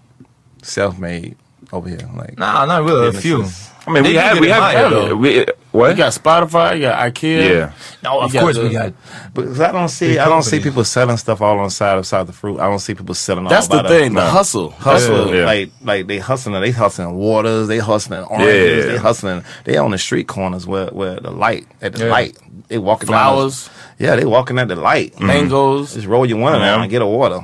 [0.62, 1.36] self-made
[1.72, 2.09] over here?
[2.16, 3.07] Like, Nah, not really.
[3.09, 3.45] A few.
[3.88, 5.16] I mean, They we have we have higher, though.
[5.16, 5.91] we, uh, what?
[5.91, 7.49] You got Spotify, you got IKEA.
[7.49, 7.72] yeah.
[8.03, 8.93] No, of You course the- we got.
[9.32, 12.22] Because I don't see, I don't see people selling stuff all on side of side
[12.22, 12.59] of the fruit.
[12.59, 13.43] I don't see people selling.
[13.45, 14.28] That's all the thing, the no.
[14.28, 14.72] hustle.
[14.72, 15.36] hustle.
[15.36, 15.45] Yeah.
[15.45, 16.59] Like like they hustling.
[16.59, 17.68] They hustling waters.
[17.68, 18.86] They hustling oranges.
[18.86, 18.91] Yeah.
[18.93, 19.43] They hustling.
[19.66, 22.11] They on the street corners where where the light at the Yeah.
[22.11, 22.38] light.
[22.70, 25.13] They walking down Flowers, the- yeah, they walking at the light.
[25.13, 25.28] Mm-hmm.
[25.28, 25.93] mangoes.
[25.93, 26.82] Just roll your window down Yeah.
[26.82, 27.41] and get a water.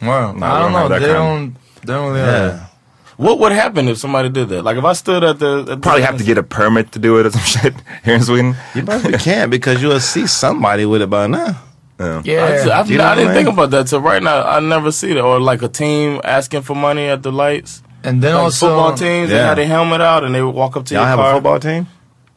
[0.00, 0.78] Well, we I don't don't know.
[0.78, 1.56] have that They don't.
[1.84, 2.20] They don't really.
[2.26, 2.66] Yeah.
[3.12, 4.62] Have What would happen if somebody did that?
[4.62, 6.98] Like if I stood at the, at the Probably have to get a permit to
[6.98, 8.56] do it or some shit here in Sweden.
[8.74, 11.60] You probably can't because you'll see somebody with it by now.
[12.00, 12.22] Yeah.
[12.24, 12.44] Yeah.
[12.44, 13.44] I, just- I, You know I didn't mean?
[13.44, 14.42] think about that So right now.
[14.44, 17.82] I never see that, or like a team asking for money at the lights.
[18.04, 19.48] And then Like also football teams, they Yeah.
[19.48, 21.30] had their helmet out and they would walk up to Y'all your have car.
[21.30, 21.86] a football team?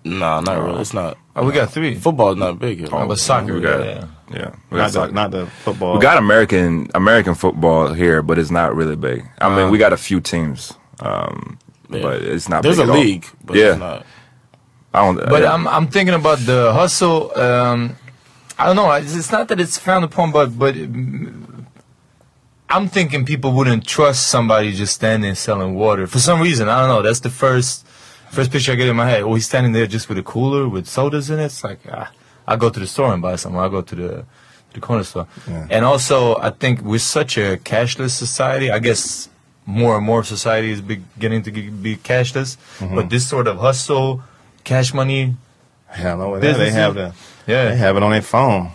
[0.03, 0.82] Nah, not really.
[0.82, 1.17] It's not.
[1.36, 1.95] Oh, we got three.
[1.95, 2.88] Football's not big here.
[2.91, 4.05] Oh, but soccer, we got yeah, it.
[4.32, 4.38] Yeah.
[4.38, 4.55] Yeah.
[4.69, 5.11] We Not got, the, soccer.
[5.13, 5.93] not the football.
[5.95, 9.26] we got American American football here, but it's not really big.
[9.39, 11.57] I mean, we got a few teams, um,
[11.89, 12.01] Yeah.
[12.01, 12.63] but it's not.
[12.63, 13.01] There's big a at all.
[13.03, 14.05] league, but yeah, it's not.
[14.93, 15.15] I don't.
[15.30, 15.53] But yeah.
[15.53, 17.38] I'm I'm thinking about the hustle.
[17.38, 17.95] Um,
[18.57, 18.89] I don't know.
[18.93, 20.76] It's, it's not that it's frowned upon, but but
[22.69, 26.67] I'm thinking people wouldn't trust somebody just standing selling water for some reason.
[26.67, 27.01] I don't know.
[27.01, 27.86] That's the first
[28.32, 29.21] first picture I get in my head.
[29.23, 31.45] Oh, he's standing there just with a cooler with sodas in it.
[31.45, 32.11] It's like ah,
[32.48, 33.58] I'll go to the store and buy some.
[33.58, 34.26] I'll go to the
[34.74, 35.28] the corner store.
[35.48, 38.70] And also, I think we're such a cashless society.
[38.70, 39.30] I guess
[39.66, 42.58] more and more society is beginning to be cashless.
[42.80, 42.96] Mm-hmm.
[42.96, 44.22] But this sort of hustle,
[44.64, 45.36] cash money,
[45.88, 47.14] Hell no, they, they have the
[47.48, 47.70] yeah.
[47.70, 48.72] they have it on their phone.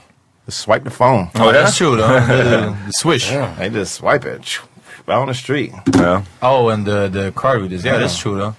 [0.46, 1.28] Just swipe the phone.
[1.34, 2.08] Oh, that's true, though.
[2.26, 3.30] the, the swish.
[3.30, 4.58] Yeah, they just swipe it
[5.06, 5.72] out on the street.
[5.94, 6.24] yeah.
[6.40, 7.84] Oh, and the the card readers.
[7.84, 8.56] Yeah, that's true, though.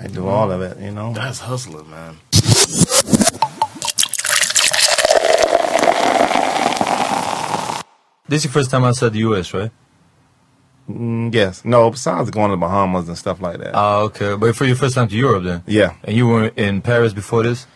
[0.00, 1.12] They do all of it, you know.
[1.14, 2.16] That's hustling, man.
[8.32, 9.70] This is your first time outside the U.S., right?
[10.88, 11.66] Mm, yes.
[11.66, 13.72] No, besides going to the Bahamas and stuff like that.
[13.74, 14.36] Oh, okay.
[14.36, 15.62] But for your first time to Europe, then?
[15.66, 15.96] yeah.
[16.04, 17.66] And you were in Paris before this,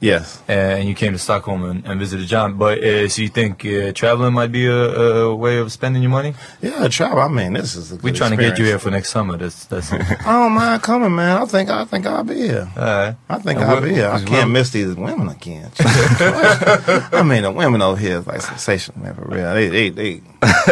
[0.00, 0.42] Yes.
[0.48, 2.54] and you came to Stockholm and, and visited Jon.
[2.56, 6.10] But uh, so you think uh, traveling might be a, a way of spending your
[6.10, 6.34] money?
[6.62, 7.20] Yeah, travel.
[7.20, 9.36] I mean, this is a good We're trying to get you here for next summer.
[9.36, 9.92] That's that's.
[9.92, 11.42] I don't mind coming, man.
[11.42, 12.70] I think I think I'll be here.
[12.76, 13.16] All right.
[13.28, 14.08] I think And I'll be here.
[14.08, 15.70] I can't what- miss these women again.
[15.80, 19.14] I mean, the women over here is like sensational, man.
[19.14, 20.22] For real, they they they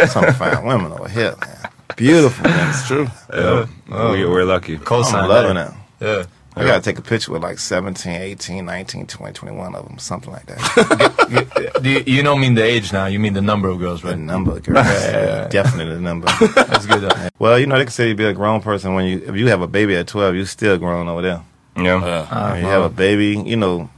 [0.07, 1.71] some fine women over here, man.
[1.97, 2.71] Beautiful, man.
[2.71, 3.09] It's true.
[3.33, 3.67] yeah.
[3.91, 4.13] Oh.
[4.13, 4.79] we, we're lucky.
[4.79, 5.75] Co-sign I'm loving that.
[6.01, 6.07] it.
[6.07, 6.25] Yeah.
[6.59, 10.33] I gotta take a picture with like 17, 18, 19, 20, 21 of them, something
[10.33, 11.79] like that.
[11.83, 13.07] Do you, you don't mean the age now.
[13.07, 14.19] You mean the number of girls, the right?
[14.19, 14.75] number, girl.
[15.51, 16.27] Definitely the number.
[16.55, 17.03] That's good.
[17.03, 17.29] Though.
[17.39, 19.47] well, you know, they can say you be a grown person when you, if you
[19.49, 21.43] have a baby at 12, you're still grown over there.
[21.77, 22.05] Yeah.
[22.05, 22.53] Yeah.
[22.53, 22.89] When you have a uh-huh.
[22.89, 23.89] baby, you know,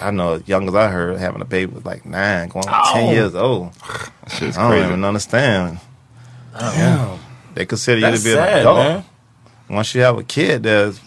[0.00, 2.94] I know as young as I heard, having a baby was like nine, going on
[2.94, 3.72] 10 years old.
[4.28, 4.86] Shit's I don't crazy.
[4.86, 5.80] even understand.
[6.54, 6.74] Oh.
[6.74, 7.18] Yeah.
[7.54, 8.78] They consider you That's to be an sad, adult.
[8.78, 9.04] man.
[9.68, 11.00] Once you have a kid, there's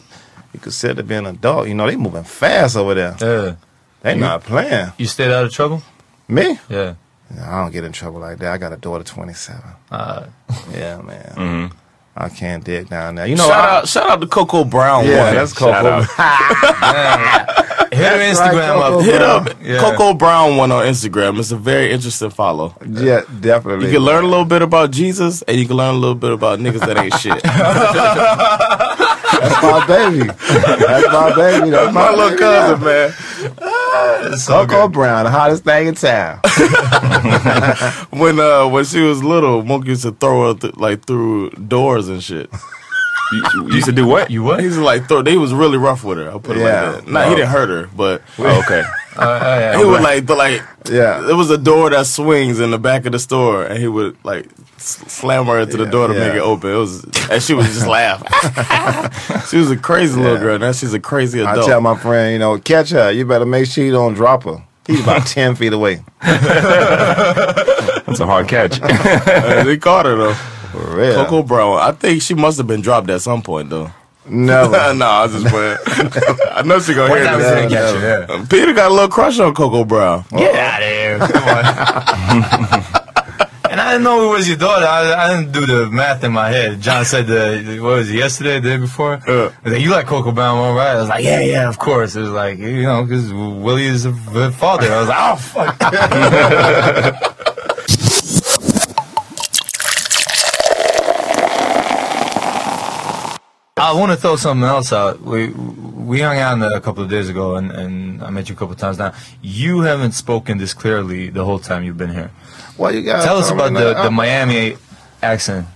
[0.54, 1.68] you consider being be an adult.
[1.68, 3.16] You know, they moving fast over there.
[3.20, 3.56] Yeah.
[4.02, 4.92] They not playing.
[4.98, 5.82] You stayed out of trouble?
[6.28, 6.60] Me?
[6.70, 6.96] Yeah.
[7.42, 8.52] I don't get in trouble like that.
[8.54, 9.62] I got a daughter, 27.
[9.92, 10.26] Uh,
[10.72, 11.34] Yeah, man.
[11.36, 11.78] Mm-hmm.
[12.16, 13.26] I can't dig down there.
[13.26, 15.06] You know, shout I, out, shout out to Coco Brown.
[15.08, 15.34] yeah, one.
[15.36, 16.02] that's Shout Coco.
[17.94, 19.04] hit her That's right, Instagram Coco up.
[19.06, 19.48] Hit Brown.
[19.48, 19.80] up Yeah.
[19.80, 21.40] Coco Brown one on Instagram.
[21.40, 22.76] It's a very interesting follow.
[22.88, 23.88] yeah, definitely.
[23.88, 26.32] You can learn a little bit about Jesus, and you can learn a little bit
[26.32, 27.42] about niggas that ain't shit.
[29.44, 30.24] That's my baby.
[30.28, 31.70] That's my baby.
[31.72, 32.86] That's my, My little baby cousin, now.
[32.86, 34.40] man.
[34.48, 36.40] Coco Brown, the hottest thing in town.
[38.12, 42.08] When uh when she was little, Moonk used to throw her th- like through doors
[42.08, 42.50] and shit.
[43.32, 44.30] You, you used to do what?
[44.32, 44.60] You what?
[44.60, 45.22] He used to like throw.
[45.24, 46.30] They was really rough with her.
[46.30, 46.92] I'll put it Yeah.
[46.92, 47.12] like that.
[47.12, 48.84] Nah, he didn't hurt her, but Oh, okay.
[49.18, 50.62] Uh, uh, yeah, he would like the like.
[50.90, 51.22] Yeah.
[51.22, 54.18] There was a door that swings in the back of the store, and he would
[54.24, 56.28] like slam her into the door to yeah.
[56.28, 56.72] make it open.
[56.72, 58.22] It was, and she would just laugh.
[59.50, 60.60] she was a crazy little girl.
[60.60, 61.60] Now she's a crazy adult.
[61.60, 63.12] I tell my friend, you know, catch her.
[63.12, 64.64] You better make sure you don't drop her.
[64.86, 66.04] He's about 10 feet away.
[66.22, 68.80] That's a hard catch.
[69.66, 70.34] They caught her though.
[70.34, 71.26] For real.
[71.26, 71.78] Coco Brown.
[71.80, 73.92] I think she must have been dropped at some point though.
[74.26, 74.94] Never.
[74.94, 75.78] no, I was just playing.
[76.52, 77.54] I know she gonna hear time is this.
[77.54, 78.46] gonna catch you, yeah.
[78.50, 80.26] Peter got a little crush on Coco Brown.
[80.32, 81.20] Get out of here.
[81.20, 81.66] Come on.
[83.70, 84.86] and I didn't know it was your daughter.
[84.86, 86.80] I, I didn't do the math in my head.
[86.80, 89.16] Jon said, the, what was it, yesterday, the day before?
[89.28, 89.50] Uh.
[89.50, 90.96] He was like, you like Coco Brown, all right?
[90.96, 92.16] I was like, yeah, yeah, of course.
[92.16, 94.92] It was like, you know, because Willie is a a father.
[94.92, 95.36] I was like, oh,
[97.24, 97.40] fuck.
[103.94, 105.22] I want to throw something else out.
[105.22, 108.58] We we hung out a couple of days ago, and, and I met you a
[108.58, 109.14] couple of times now.
[109.44, 112.32] You haven't spoken this clearly the whole time you've been here.
[112.76, 114.78] Well, you got Tell us about the, the Miami
[115.22, 115.68] accent.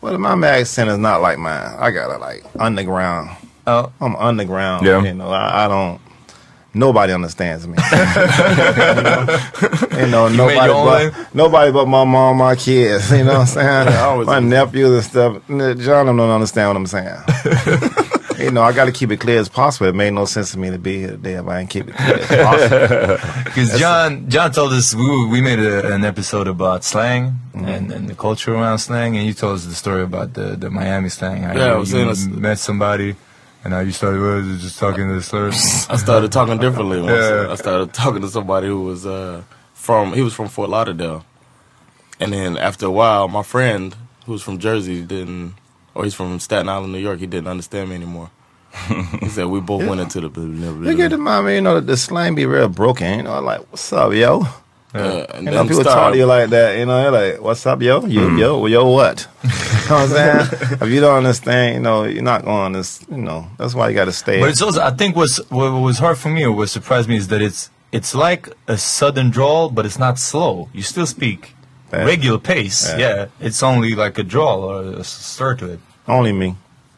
[0.00, 1.74] Well, my accent is not like mine.
[1.80, 3.36] I got a like underground.
[3.66, 4.86] Oh, I'm underground.
[4.86, 5.02] Yeah.
[5.02, 6.00] You know, I, I don't.
[6.78, 7.76] Nobody understands me.
[9.98, 13.10] you know, You made nobody but nobody but my mom, my kids.
[13.10, 13.88] You know what I'm saying?
[13.94, 14.46] I always my do.
[14.46, 15.50] nephews and stuff.
[15.50, 17.16] n- Jon don't understand what I'm saying.
[18.38, 19.88] you know, I got to keep it clear as possible.
[19.88, 21.96] It made no sense to me to be here today if I didn't keep it
[21.96, 23.16] clear as possible.
[23.44, 27.66] Because Jon, Jon told us we, we made a, an episode about slang mm-hmm.
[27.66, 30.70] and, and the culture around slang, and you told us the story about the, the
[30.70, 31.42] Miami slang.
[31.42, 33.16] Yeah, I you, was you saying it's- met somebody,
[33.64, 35.86] and how you started was just talking to the slurs.
[35.90, 37.00] I started talking differently.
[37.00, 37.12] Once.
[37.12, 37.48] Yeah.
[37.50, 39.42] I started talking to somebody who was uh,
[39.74, 41.24] from he was from Fort Lauderdale,
[42.20, 43.94] and then after a while, my friend
[44.26, 45.54] who was from Jersey didn't,
[45.94, 47.18] or he's from Staten Island, New York.
[47.18, 48.30] He didn't understand me anymore.
[49.20, 50.40] he said we both went into the.
[50.40, 53.18] You get the mom, you know, the slang be real broken.
[53.18, 54.44] You know, like, what's up, yo?
[54.94, 57.02] Yeah, uh, and You know, then people start- talk to you like that, you know,
[57.02, 58.06] they're like, what's up, yo?
[58.06, 58.38] You, mm.
[58.38, 59.28] yo, yo, what?
[59.44, 60.78] you know what I'm saying?
[60.80, 63.94] if you don't understand, you know, you're not going to, you know, that's why you
[63.94, 64.40] got to stay.
[64.40, 67.16] But it's also, I think, what's what was hard for me or what surprised me
[67.16, 70.68] is that it's it's like a southern drawl, but it's not slow.
[70.72, 71.54] You still speak
[71.92, 72.04] Yeah.
[72.04, 72.88] regular pace.
[72.88, 72.98] Yeah.
[72.98, 73.26] Yeah.
[73.40, 75.80] it's only like a drawl or a stir to it.
[76.06, 76.56] Only me.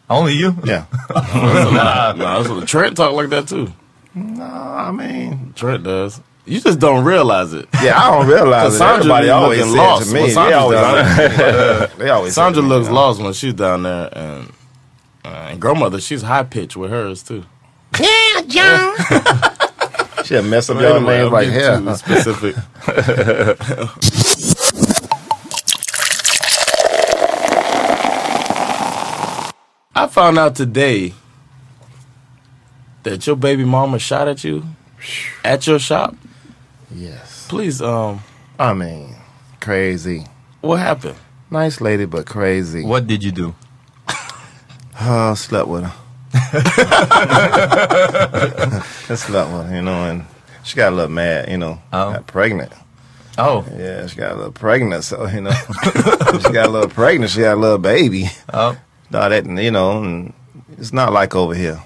[0.09, 0.57] Only you?
[0.65, 0.87] Yeah.
[1.15, 3.73] nah, nah, that's Trent talk like that too.
[4.15, 6.21] no, I mean, Trent does.
[6.51, 7.69] You just don't realize it.
[7.83, 8.79] yeah, I don't realize it.
[8.79, 10.21] Sandra Everybody always looking said lost to me.
[10.23, 11.87] when They always, down there.
[11.99, 14.53] they always say Sandra to me, looks lost when she's down there, and
[15.25, 17.45] uh, and grandmother she's high pitched with hers too.
[18.01, 18.97] Yeah, Jon.
[20.25, 21.79] She'll mess up But your name I'm right here.
[21.79, 22.55] too Specific.
[29.93, 31.15] I found out today
[33.03, 34.65] that your baby mama shot at you
[35.45, 36.15] at your shop.
[36.95, 37.47] Yes.
[37.49, 38.21] Please, um,
[38.59, 39.15] I mean,
[39.61, 40.27] crazy.
[40.61, 41.17] what happened?
[41.51, 42.85] Nice lady, but crazy.
[42.85, 43.55] What did you do?
[45.03, 45.93] Oh, slept with her.
[49.09, 50.25] I slept with her, you know, and
[50.63, 52.13] she got a little mad, you know, Oh.
[52.13, 52.73] got pregnant.
[53.39, 57.31] Oh, Yeah, she got a little pregnant, so, you know, she got a little pregnant,
[57.31, 58.31] she got a little baby.
[58.53, 58.77] oh,
[59.11, 60.35] No, that, you know, and
[60.77, 61.81] it's not like over here.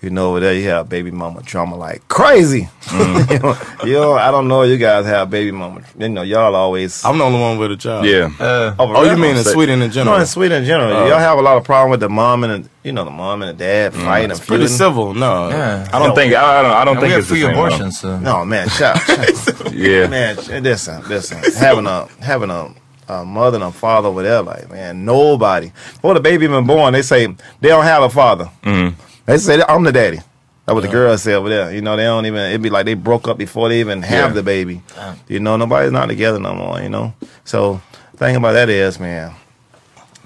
[0.00, 2.68] You know, over there you have baby mama trauma like crazy.
[2.82, 3.30] Mm.
[3.32, 4.62] you, know, you know, I don't know.
[4.62, 5.82] You guys have baby mama.
[5.98, 7.04] You know, y'all always.
[7.04, 8.04] I'm the only one with a child.
[8.06, 8.30] Yeah.
[8.38, 10.14] uh, Oh, Oh, you mean in Sweden in general?
[10.16, 10.92] No, in Sweden in general.
[10.92, 11.08] Oh.
[11.08, 13.42] y'all have a lot of problem with the mom and the, you know the mom
[13.42, 14.76] and the dad fighting It's and pretty feuding.
[14.76, 15.14] civil.
[15.14, 15.48] No.
[15.48, 15.88] yeah.
[15.92, 17.54] I don't think I don't I don't And we think have it's the free same,
[17.54, 17.66] though.
[17.66, 17.98] abortions.
[17.98, 18.18] So.
[18.20, 19.72] No man, shout, shout.
[19.74, 20.06] Yeah.
[20.06, 20.36] man.
[20.62, 21.38] Listen, listen.
[21.54, 22.72] having a having a,
[23.08, 25.72] a mother and a father over there, like man, nobody.
[25.94, 27.26] Before the baby even born, they say
[27.60, 28.48] they don't have a father.
[28.62, 28.94] Mhm.
[29.28, 30.16] They say I'm the daddy.
[30.16, 31.70] That's what the girls say over there.
[31.70, 32.40] You know, they don't even.
[32.40, 34.34] It'd be like they broke up before they even have Yeah.
[34.34, 34.82] the baby.
[35.28, 36.80] You know, nobody's not together no more.
[36.80, 37.12] You know,
[37.44, 37.80] so
[38.16, 39.34] thing about that is, man,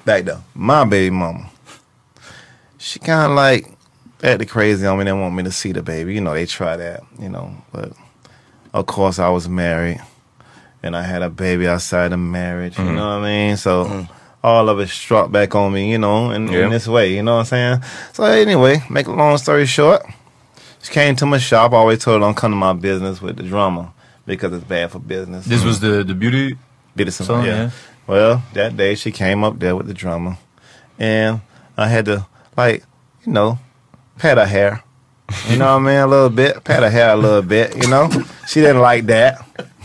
[0.05, 1.51] back to my baby mama.
[2.79, 3.73] She kind of like
[4.23, 5.05] acted crazy on me.
[5.05, 6.15] They want me to see the baby.
[6.15, 7.03] You know, they try that.
[7.19, 7.93] You know, but
[8.73, 10.01] of course I was married,
[10.81, 12.79] and I had a baby outside of marriage.
[12.79, 12.95] You mm-hmm.
[12.95, 13.57] know what I mean?
[13.57, 13.85] So.
[13.85, 14.15] Mm-hmm.
[14.45, 16.65] All of it struck back on me, you know, in, Yeah.
[16.65, 17.83] in this way, you know what I'm saying?
[18.13, 20.05] So anyway, make a long story short,
[20.83, 21.73] she came to my shop.
[21.73, 23.93] I always told her don't come to my business with the drama
[24.27, 25.47] because it's bad for business.
[25.47, 25.69] This mm-hmm.
[25.69, 26.57] was the the beauty.
[26.95, 27.55] Some, song, yeah.
[27.55, 27.71] yeah.
[28.07, 30.39] Well, that day she came up there with the drama,
[30.99, 31.41] and
[31.77, 32.27] I had to
[32.57, 32.85] like,
[33.25, 33.59] you know,
[34.19, 34.83] pat her hair.
[35.49, 35.97] You know what I mean?
[35.97, 37.83] A little bit, pat her hair a little bit.
[37.83, 38.11] You know,
[38.47, 39.41] she didn't like that.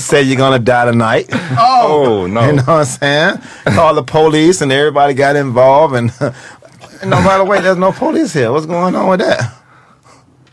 [0.00, 1.28] she said you're gonna die tonight.
[1.62, 2.22] Oh.
[2.22, 2.46] oh no.
[2.46, 3.38] You know what I'm saying?
[3.74, 5.94] Called the police and everybody got involved.
[5.94, 6.12] And,
[7.02, 8.52] and no, by the way, there's no police here.
[8.52, 9.56] What's going on with that?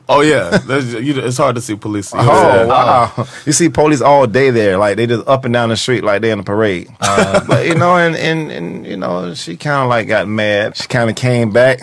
[0.10, 0.58] Oh yeah.
[0.58, 2.12] That's, you, it's hard to see police.
[2.14, 3.28] Oh wow!
[3.46, 6.22] You see police all day there, like they just up and down the street, like
[6.22, 6.88] they in a parade.
[7.00, 7.44] Uh-huh.
[7.48, 10.78] but you know, and and, and you know, she kind of like got mad.
[10.78, 11.80] She kind of came back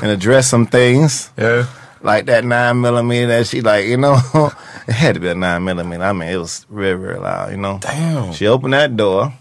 [0.00, 1.66] and addressed some things, Yeah.
[2.02, 3.26] Like that nine millimeter.
[3.28, 4.18] That she like, you know,
[4.88, 6.02] it had to be a nine millimeter.
[6.02, 7.50] I mean, it was very very loud.
[7.50, 7.78] You know.
[7.80, 8.32] Damn.
[8.32, 9.32] She opened that door.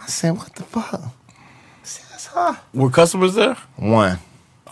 [0.00, 1.10] I said, "What the fuck?" I
[1.82, 3.56] said, "That's her." Were customers there?
[3.76, 4.18] One,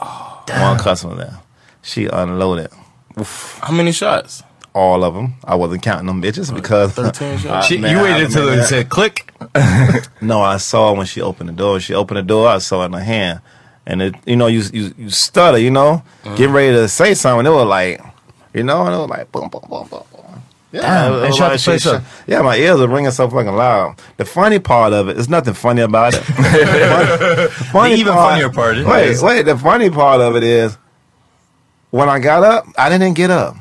[0.00, 1.38] oh, one customer there.
[1.82, 2.70] She unloaded
[3.16, 4.42] How many shots?
[4.74, 5.34] all of them.
[5.44, 7.66] I wasn't counting them bitches uh, because Thirteen shots.
[7.66, 9.32] She, man, you waited until remember it said click.
[10.22, 11.80] No, I saw when she opened the door.
[11.80, 12.48] She opened the door.
[12.48, 13.40] I saw it in her hand,
[13.90, 16.36] and it, you know, you you, you stutter, you know, Uh-huh.
[16.36, 17.46] getting ready to say something.
[17.46, 18.00] It was like,
[18.54, 20.42] you know, and it was like boom, boom, boom, boom, boom.
[20.72, 22.02] Yeah, Damn, it and shut the she- place she- up.
[22.28, 23.96] Yeah, my ears are ringing so fucking loud.
[24.18, 26.20] The funny part of it, there's nothing funny about it.
[26.22, 29.42] funny, funny The even funnier part is- Wait, wait.
[29.42, 30.78] The funny part of it is
[31.90, 33.56] when I got up, I didn't get up.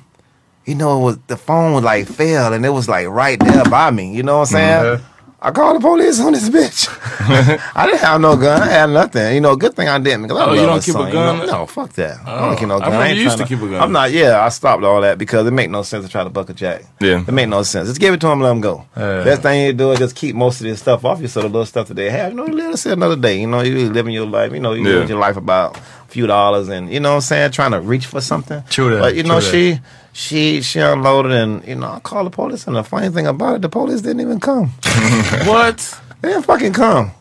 [0.65, 3.65] You know, it was the phone was like fell, and it was like right there
[3.65, 4.13] by me.
[4.15, 5.01] You know what I'm saying?
[5.41, 6.87] I called the police on this bitch.
[7.75, 8.61] I didn't have no gun.
[8.61, 9.35] I had nothing.
[9.35, 10.23] You know, good thing I didn't.
[10.23, 11.37] Because I Oh, you don't keep a son, you gun?
[11.39, 11.45] know?
[11.45, 12.17] No, fuck that.
[12.25, 12.39] I Oh.
[12.49, 12.93] don't keep no I gun.
[12.93, 13.81] I you used to keep a gun.
[13.81, 14.11] I'm not.
[14.11, 16.53] Yeah, I stopped all that because it make no sense to try to buck a
[16.53, 16.83] jack.
[16.99, 17.21] Yeah.
[17.25, 17.87] It make no sense.
[17.87, 18.85] Just give it to him, let him go.
[18.97, 19.23] Yeah.
[19.23, 21.47] Best thing you do is just keep most of this stuff off you, so the
[21.47, 23.39] little stuff that they have, you know, you let it see another day.
[23.39, 24.51] You know, you living your life.
[24.51, 24.95] You know, you Yeah.
[24.99, 27.79] live your life about a few dollars, and you know what I'm saying, trying to
[27.79, 28.61] reach for something.
[28.69, 29.81] True that, But you know, true that.
[30.19, 30.61] She.
[30.61, 33.61] She unloaded and you know I called the police and the funny thing about it
[33.61, 34.71] the police didn't even come.
[35.45, 35.77] What?
[36.21, 37.11] They didn't fucking come.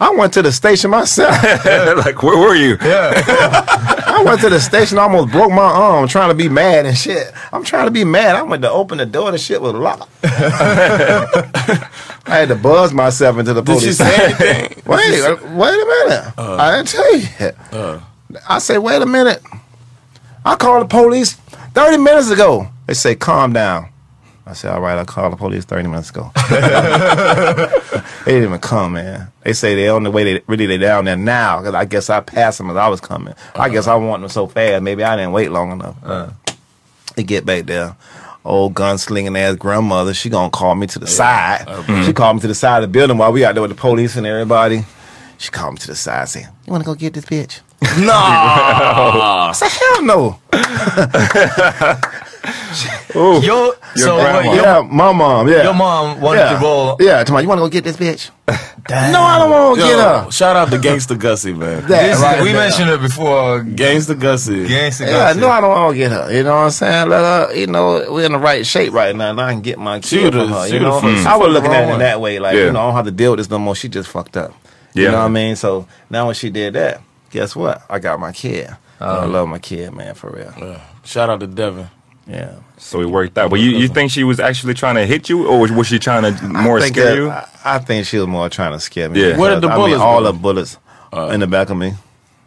[0.00, 1.34] I went to the station myself.
[2.04, 2.76] like, where were you?
[2.80, 3.12] Yeah.
[4.18, 7.32] I went to the station, almost broke my arm trying to be mad and shit.
[7.52, 8.36] I'm trying to be mad.
[8.36, 10.08] I went to open the door, the shit was locked.
[10.24, 11.88] I
[12.26, 13.84] had to buzz myself into the Did police.
[13.84, 14.82] she say anything?
[14.86, 16.32] wait, say- uh, wait a minute.
[16.38, 17.56] I didn't tell you yet.
[17.72, 18.00] Uh,
[18.48, 19.42] I say, wait a minute.
[20.44, 21.34] I called the police
[21.78, 22.68] 30 minutes ago.
[22.86, 23.90] They say, calm down.
[24.44, 26.32] I said, all right, I called the police 30 minutes ago.
[26.50, 29.30] they didn't even come, man.
[29.44, 31.62] They say they on the way, they really they down there now.
[31.62, 33.34] Cause I guess I passed them as I was coming.
[33.54, 34.82] I guess I want them so fast.
[34.82, 35.96] Maybe I didn't wait long enough.
[36.02, 36.30] Uh.
[37.14, 37.94] They get back there.
[38.44, 41.64] Old gunslinging ass grandmother, she gonna call me to the side.
[41.68, 43.70] Oh, she called me to the side of the building while we out there with
[43.70, 44.84] the police and everybody.
[45.36, 47.60] She called me to the side saying, You wanna go get this bitch?
[47.82, 48.12] No.
[48.12, 50.38] I said, hell no.
[53.16, 54.38] Ooh, Yo, so grandma.
[54.38, 55.64] wait, your, yeah, my mom, yeah.
[55.64, 56.58] your mom wanted yeah.
[56.58, 56.96] to roll.
[57.00, 58.30] Yeah, tomorrow, you wanna go get this bitch?
[58.86, 59.12] Damn.
[59.12, 60.30] no, I don't wanna get her.
[60.30, 61.82] Shout out to Gangsta Gussie, man.
[61.88, 62.62] That This- right we there.
[62.68, 63.60] mentioned it before.
[63.62, 64.66] Gangsta Gussie.
[64.66, 65.40] Gangsta Yeah, Gussie.
[65.40, 66.32] no, I don't want to get her.
[66.32, 67.08] You know what I'm saying?
[67.08, 69.78] Let her, you know, we're in the right shape right now, and I can get
[69.78, 70.66] my She kid would've- from her.
[70.68, 72.66] she You know, would've- I was looking at it in that way, like Yeah.
[72.66, 73.74] you know, I don't have to deal with this no more.
[73.74, 74.52] She just fucked up.
[74.94, 75.04] Yeah.
[75.06, 75.56] You know what I mean?
[75.56, 77.00] So now when she did that,
[77.30, 77.82] guess what?
[77.90, 78.70] I got my kid.
[79.00, 79.26] I Oh.
[79.26, 80.52] love my kid, man, for real.
[80.58, 80.80] Yeah.
[81.04, 81.88] Shout out to Devin.
[82.26, 82.56] Yeah.
[82.76, 83.48] So it worked out.
[83.50, 86.22] But you, you think she was actually trying to hit you, or was she trying
[86.34, 87.30] to more I think scare that- you?
[87.30, 89.20] I, I think she was more trying to scare me.
[89.20, 89.26] Yeah.
[89.28, 90.78] because, Where did the I mean, bullets all the bullets
[91.32, 91.94] in the back of me.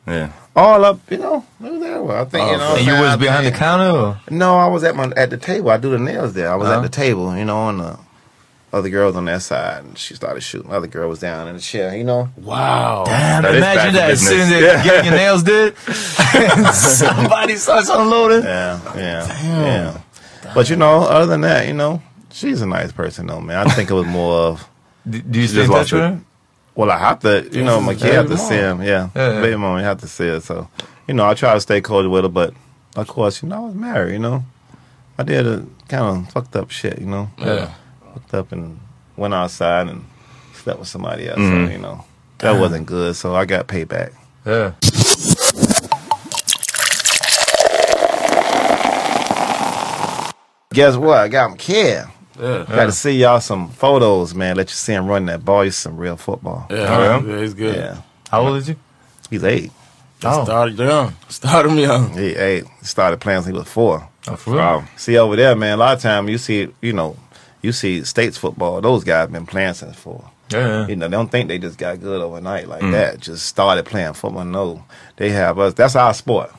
[0.06, 0.32] Yeah.
[0.56, 2.18] All up, you know, it was everywhere.
[2.20, 2.72] I think, you know.
[2.76, 3.02] And you saying?
[3.02, 3.98] was I behind the counter?
[3.98, 4.20] Or?
[4.30, 5.70] No, I was at my at the table.
[5.70, 6.52] I do the nails there.
[6.52, 6.78] I was Uh-huh.
[6.80, 7.98] at the table, you know, on the
[8.74, 10.72] other girls on that side, and she started shooting.
[10.72, 12.30] Other girl was down in the chair, you know.
[12.38, 13.04] Wow.
[13.06, 14.08] Damn, That is imagine that.
[14.08, 14.30] business.
[14.30, 14.84] Sitting there Yeah.
[14.84, 15.78] getting your nails did.
[16.74, 18.44] Somebody starts unloading.
[18.44, 20.02] Yeah, yeah, yeah.
[20.54, 22.02] But you know, other than that, you know,
[22.32, 23.68] she's a nice person, though, man.
[23.68, 24.68] I think it was more of.
[25.10, 26.06] Do you She stay in touch with it.
[26.10, 26.22] her?
[26.76, 28.82] Well, I have to, you know, my kid have to see him.
[28.82, 29.42] Yeah, Yeah, yeah.
[29.42, 30.42] baby mom, you have to see it.
[30.44, 30.70] So,
[31.08, 32.54] you know, I try to stay close with her, but
[32.96, 34.14] of course, you know, I was married.
[34.14, 34.46] You know,
[35.18, 37.00] I did a kind of fucked up shit.
[37.00, 37.72] You know, Yeah.
[38.14, 38.80] Fucked up and
[39.18, 40.06] went outside and
[40.54, 41.40] slept with somebody else.
[41.40, 41.68] Mhm.
[41.68, 42.04] So, you know,
[42.40, 43.16] that wasn't good.
[43.16, 44.12] So I got payback.
[44.46, 44.72] Yeah.
[50.74, 51.18] Guess what?
[51.18, 52.06] I got him kid.
[52.40, 52.66] Yeah.
[52.68, 54.56] Got to see y'all some photos, man.
[54.56, 55.64] Let you see him running that ball.
[55.64, 56.66] He's some real football.
[56.70, 56.78] Yeah.
[56.78, 57.22] Yeah?
[57.24, 57.76] yeah, he's good.
[57.76, 57.98] Yeah.
[58.30, 58.76] How old is he?
[59.30, 59.72] He's eight.
[60.24, 60.46] Oh.
[60.46, 61.14] Started young.
[61.28, 62.14] Started him young.
[62.14, 62.64] He eight.
[62.84, 64.08] Started playing since he was four.
[64.28, 64.60] Oh, for real?
[64.60, 64.84] Wow.
[64.96, 65.74] See over there, man.
[65.74, 67.18] A lot of time you see, you know,
[67.62, 68.82] you see states football.
[68.82, 70.30] Those guys been playing since four.
[70.50, 70.88] Yeah, yeah.
[70.88, 72.92] You know, they don't think they just got good overnight like mm.
[72.92, 73.20] that.
[73.20, 74.46] Just started playing football.
[74.46, 74.84] No,
[75.18, 75.74] they have us.
[75.74, 76.52] That's our sport.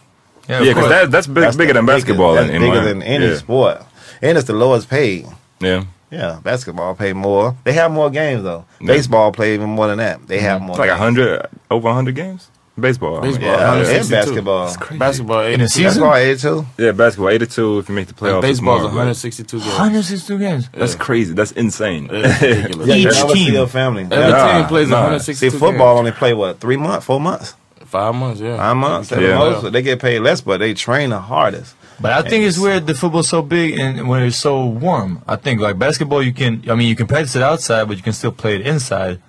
[0.49, 2.35] Yeah, of Yeah, because that, that's big, That's bigger than biggest- basketball.
[2.35, 3.37] That's in, in bigger my- than any yeah.
[3.37, 3.83] sport,
[4.21, 5.27] and it's the lowest paid.
[5.61, 5.85] Yeah.
[6.11, 7.57] Yeah, basketball pay more.
[7.65, 8.67] They have more games though.
[8.81, 8.89] Yeah.
[8.89, 10.27] Baseball play even more than that.
[10.27, 10.45] They mm-hmm.
[10.45, 10.71] have more.
[10.73, 12.51] It's like a hundred, over a hundred games.
[12.81, 13.21] Baseball.
[13.21, 14.15] Baseball, Yeah, and 162.
[14.17, 14.99] basketball.
[14.99, 15.69] Basketball, In a 82.
[15.69, 15.85] season?
[15.85, 16.67] Basketball eighty-two.
[16.79, 17.29] Yeah, basketball.
[17.29, 17.79] Eighty-two.
[17.81, 19.69] If you make the playoffs, it's Baseball's more, but 162 games.
[19.73, 20.69] 162 games.
[20.73, 21.35] That's crazy.
[21.35, 22.09] That's insane.
[22.11, 22.87] It's ridiculous.
[22.89, 23.53] Yeah, Each you team.
[23.55, 24.05] your family.
[24.05, 24.59] Every Yeah.
[24.59, 24.97] team plays nah.
[25.03, 25.99] 162 See, football games.
[25.99, 27.55] only play what three months, four months,
[27.85, 28.57] Five months, yeah.
[28.57, 29.13] five months.
[29.13, 29.39] At the Yeah.
[29.39, 29.71] most.
[29.71, 31.75] They get paid less, but they train the hardest.
[32.01, 35.21] But I think it's weird the football's so big and when it's so warm.
[35.29, 36.63] I think like basketball, you can.
[36.71, 39.21] I mean, you can practice it outside, but you can still play it inside.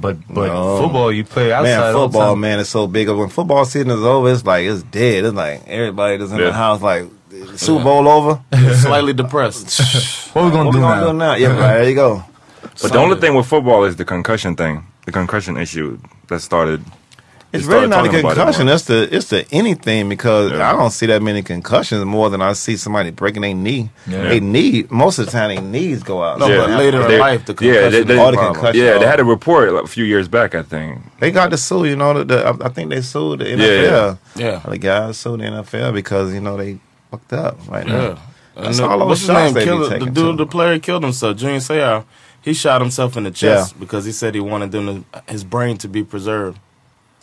[0.00, 0.82] But but No.
[0.82, 1.70] football, you play outside.
[1.70, 2.40] Man, all the football, time.
[2.40, 3.08] man, is so big.
[3.08, 5.24] When football season is over, it's like it's dead.
[5.24, 6.46] It's like everybody that's in Yeah.
[6.46, 7.06] the house, like
[7.56, 8.40] Super Bowl over.
[8.74, 9.80] Slightly depressed.
[10.34, 11.00] What we gonna What do we now?
[11.00, 11.34] gonna do now?
[11.34, 12.22] Yeah, right, there you go.
[12.80, 16.84] But the only thing with football is the concussion thing, the concussion issue that started.
[17.50, 18.66] It's really not a talking it concussion.
[18.66, 18.74] more.
[18.74, 20.68] It's the it's the anything because Yeah.
[20.68, 23.88] I don't see that many concussions more than I see somebody breaking their knee.
[24.06, 24.28] Yeah.
[24.28, 26.38] They knee most of the time their knees go out.
[26.40, 26.58] No, Yeah.
[26.66, 28.54] but later in life, the yeah, concussion they- they- all the problem.
[28.54, 28.84] concussion.
[28.84, 31.00] Yeah, they had a report like, a few years back, I think.
[31.20, 31.86] They got to sue.
[31.86, 34.18] You know, the, the, I- I think they sued the NFL.
[34.36, 34.44] yeah.
[34.44, 34.60] Yeah.
[34.68, 36.78] the guys sued the NFL because you know they
[37.10, 37.94] fucked up right now.
[38.00, 38.16] Yeah.
[38.56, 39.54] That's And all the, those what's his shots name?
[39.54, 40.36] they be Killed, the dude, too.
[40.36, 41.36] the player killed himself.
[41.38, 42.04] Junior Seau.
[42.42, 43.80] He shot himself in the chest Yeah.
[43.80, 46.58] because he said he wanted them to, his brain to be preserved.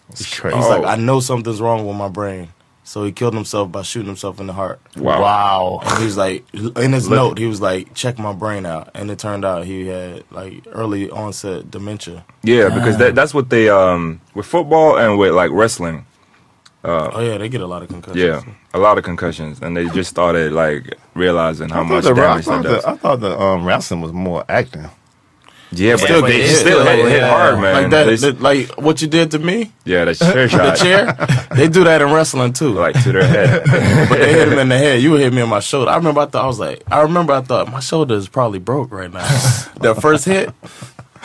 [0.10, 0.56] It's crazy.
[0.58, 0.70] He's Oh.
[0.70, 2.49] like, I know something's wrong with my brain.
[2.88, 4.80] So he killed himself by shooting himself in the heart.
[4.95, 5.20] Wow.
[5.22, 5.80] Wow.
[5.84, 8.91] And he was like, in his Look- note, he was like, check my brain out.
[8.93, 12.24] And it turned out he had like early onset dementia.
[12.43, 16.06] Yeah, because that, that's what they um with football and with like wrestling.
[16.84, 18.24] Uh, Oh yeah, they get a lot of concussions.
[18.24, 18.43] yeah,
[18.76, 22.26] a lot of concussions, and they just started like realizing how much thought, the, I,
[22.28, 22.84] damage that thought does.
[22.84, 24.88] the, I thought the um, wrestling was more acting.
[25.78, 27.73] Yeah, but Still they get still hit, hit hard, man.
[27.84, 29.71] Like that, They- like what you did to me.
[29.84, 32.69] yeah, that chair The chair, they do that in wrestling too.
[32.73, 33.63] like to their head.
[34.09, 35.01] but they hit him in the head.
[35.01, 35.91] You hit me in my shoulder.
[35.91, 38.59] I remember I thought I was like, I remember I thought my shoulder is probably
[38.59, 39.28] broke right now.
[39.80, 40.49] the first hit.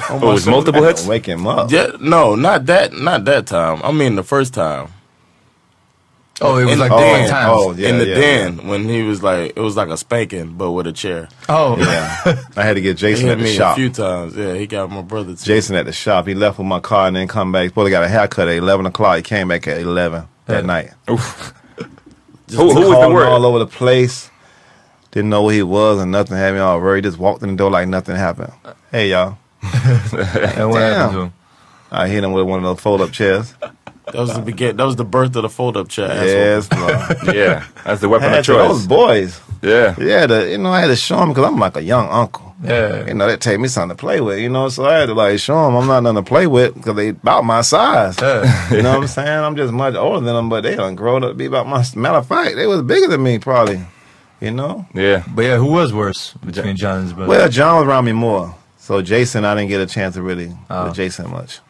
[0.09, 1.07] Oh, it was shoulder- multiple hits.
[1.07, 1.71] Wake him up.
[1.71, 3.81] Yeah, no, not that, not that time.
[3.85, 4.89] I mean the first time.
[6.43, 7.31] Oh, it was in like the different den.
[7.31, 7.51] times.
[7.53, 10.55] Oh, yeah, in the yeah, den when he was like, it was like a spanking,
[10.57, 11.29] but with a chair.
[11.49, 12.43] Oh, Yeah.
[12.57, 13.77] I had to get He Jason hit at the me a shop.
[13.77, 14.37] few times.
[14.37, 15.45] Yeah, he got my brother too.
[15.45, 16.27] Jason at the shop.
[16.27, 17.69] He left with my car and then come back.
[17.69, 19.17] Supposed to got a haircut at eleven o'clock.
[19.17, 20.91] He came back at eleven that night.
[21.11, 21.53] Oof.
[22.51, 23.27] Who- who was the calling word?
[23.29, 24.31] all over the place.
[25.13, 27.05] Didn't know where he was and nothing had me all worried.
[27.05, 28.53] Just walked in the door like nothing happened.
[28.91, 29.39] Hey y'all.
[29.63, 29.73] and
[30.71, 30.93] what Damn.
[30.95, 31.33] happened to him?
[31.93, 33.55] I hit him with one of those fold up chairs.
[34.13, 34.77] That was the begin.
[34.77, 36.09] That was the birth of the fold up chair.
[36.09, 36.89] Yes, bro.
[37.35, 38.87] Yeah, that's the weapon Had of to, those choice.
[38.87, 39.41] boys.
[39.63, 42.09] Yeah, Yeah, the, you know, I had to show them because I'm like a young
[42.09, 42.55] uncle.
[42.63, 43.07] Yeah.
[43.07, 45.15] You know, that take me something to play with, you know, so I had to
[45.15, 48.19] like show them I'm not nothing to play with because they about my size.
[48.21, 48.71] Yeah.
[48.75, 49.29] You know what I'm saying?
[49.29, 51.85] I'm just much older than them, but they done grown up to be about my.
[51.95, 53.81] Matter of fact, they was bigger than me probably.
[54.41, 54.87] You know.
[54.95, 55.23] yeah.
[55.35, 57.29] But yeah, who was worse between Jon and his brother?
[57.29, 60.57] Well, Jon was around me more, so Jason, I didn't get a chance to really
[60.71, 60.87] Oh.
[60.87, 61.61] with Jason much.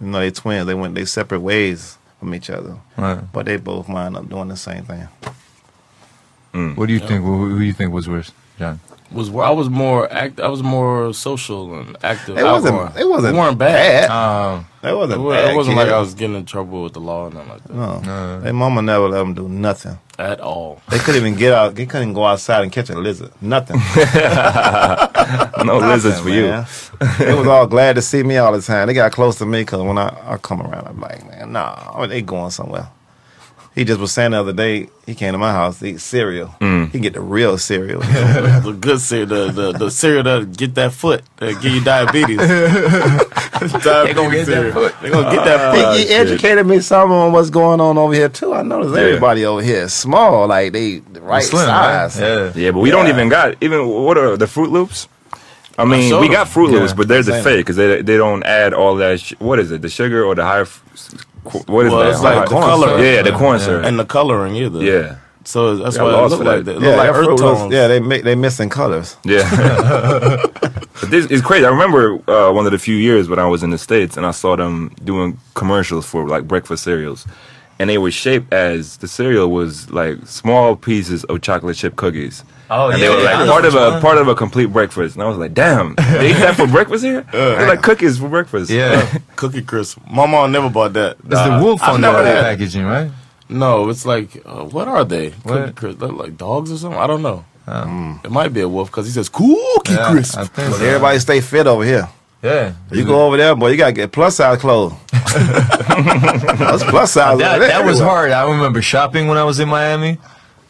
[0.00, 0.66] You know, they twins.
[0.66, 3.20] They went they separate ways from each other, Right.
[3.32, 5.08] but they both wind up doing the same thing.
[6.76, 7.22] What do you think?
[7.24, 8.78] Who, who do you think was worse, Jon?
[9.10, 10.40] was I was more act.
[10.40, 12.38] I was more social and active.
[12.38, 12.74] It wasn't.
[12.76, 13.00] outgoing.
[13.02, 14.10] It wasn't We weren't bad.
[14.10, 15.20] Um, It wasn't.
[15.20, 15.84] It, wa- bad it wasn't kid.
[15.84, 18.40] like I was getting in trouble with the law and nothing like that No, No.
[18.40, 19.98] their mama never let them do nothing.
[20.18, 20.80] At all.
[20.90, 21.74] They couldn't even get out.
[21.74, 23.30] They couldn't go outside and catch a lizard.
[23.40, 23.80] Nothing.
[25.64, 26.48] No lizards for you.
[26.48, 26.66] man.
[27.18, 28.86] they was all glad to see me all the time.
[28.86, 32.06] They got close to me because when I, I come around, I'm like, man, nah,
[32.06, 32.88] they going somewhere.
[33.74, 36.46] He just was saying the other day, he came to my house to eat cereal.
[36.60, 36.92] Mm.
[36.92, 38.00] He get the real cereal.
[38.02, 42.38] the good cereal, the, the the cereal that get that foot, that give you diabetes.
[42.38, 44.94] they gonna get that foot.
[45.02, 45.96] They gonna get that he, foot.
[46.08, 48.54] he educated me some on what's going on over here too.
[48.54, 49.00] I noticed Yeah.
[49.02, 52.20] everybody over here is small, like they the right slim, size.
[52.20, 52.26] right?
[52.28, 52.52] Yeah.
[52.54, 55.08] Yeah, but we don't even got even what are the Fruit Loops?
[55.76, 58.16] I mean, showed we got Fruit Loops, Yeah, but they're the fake because they they
[58.16, 59.18] don't add all that.
[59.18, 59.82] Sh- what is it?
[59.82, 60.66] The sugar or the higher?
[61.46, 62.10] F- What is Well, that?
[62.12, 63.04] it's like High- the color.
[63.04, 63.64] Yeah, the corn Yeah.
[63.66, 63.84] syrup.
[63.86, 64.82] and the coloring either.
[64.82, 65.14] Yeah,
[65.44, 66.80] So that's Got why it lost look for like that.
[66.80, 66.82] that.
[66.82, 67.72] It Yeah, like earth fruit looks- tones.
[67.74, 69.16] yeah, they make they missing colors.
[69.24, 69.48] yeah.
[71.00, 71.64] but this is crazy.
[71.66, 74.24] I remember uh, one of the few years when I was in the states and
[74.26, 77.26] I saw them doing commercials for like breakfast cereals,
[77.78, 82.44] and they were shaped as the cereal was like small pieces of chocolate chip cookies.
[82.70, 84.00] Oh, and yeah, they were like know part of a mean.
[84.00, 87.04] part of a complete breakfast, and I was like, "Damn, they eat that for breakfast
[87.04, 87.22] here?
[87.32, 89.18] They're like cookies for breakfast." Yeah.
[89.36, 89.98] Cookie crisp.
[90.10, 91.18] My mom never bought that.
[91.28, 93.10] It's the wolf on the never had- packaging, right?
[93.48, 95.30] No, it's like uh, what are they?
[95.46, 95.98] Cookie crisp.
[95.98, 96.98] They're like dogs or something.
[96.98, 97.44] I don't know.
[97.66, 100.38] Um, It might be a wolf because he says cookie yeah, crisp.
[100.38, 100.84] I think so.
[100.84, 102.08] Everybody stay fit over here.
[102.42, 102.74] Yeah.
[102.90, 104.92] You go over there, boy, you gotta get plus size clothes.
[106.58, 107.38] That's plus size.
[107.38, 108.30] that, over there that was hard.
[108.32, 110.18] I remember shopping when I was in Miami.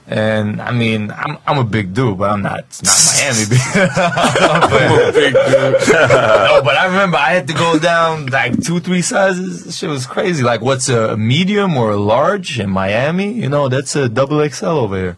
[0.06, 3.58] And I mean, I'm I'm a big dude, but I'm not not Miami big.
[3.64, 5.88] I'm a big dude.
[5.94, 9.64] no, but I remember I had to go down like two, three sizes.
[9.64, 10.42] This shit was crazy.
[10.42, 13.32] Like, what's a medium or a large in Miami?
[13.32, 15.16] You know, that's a double XL over here.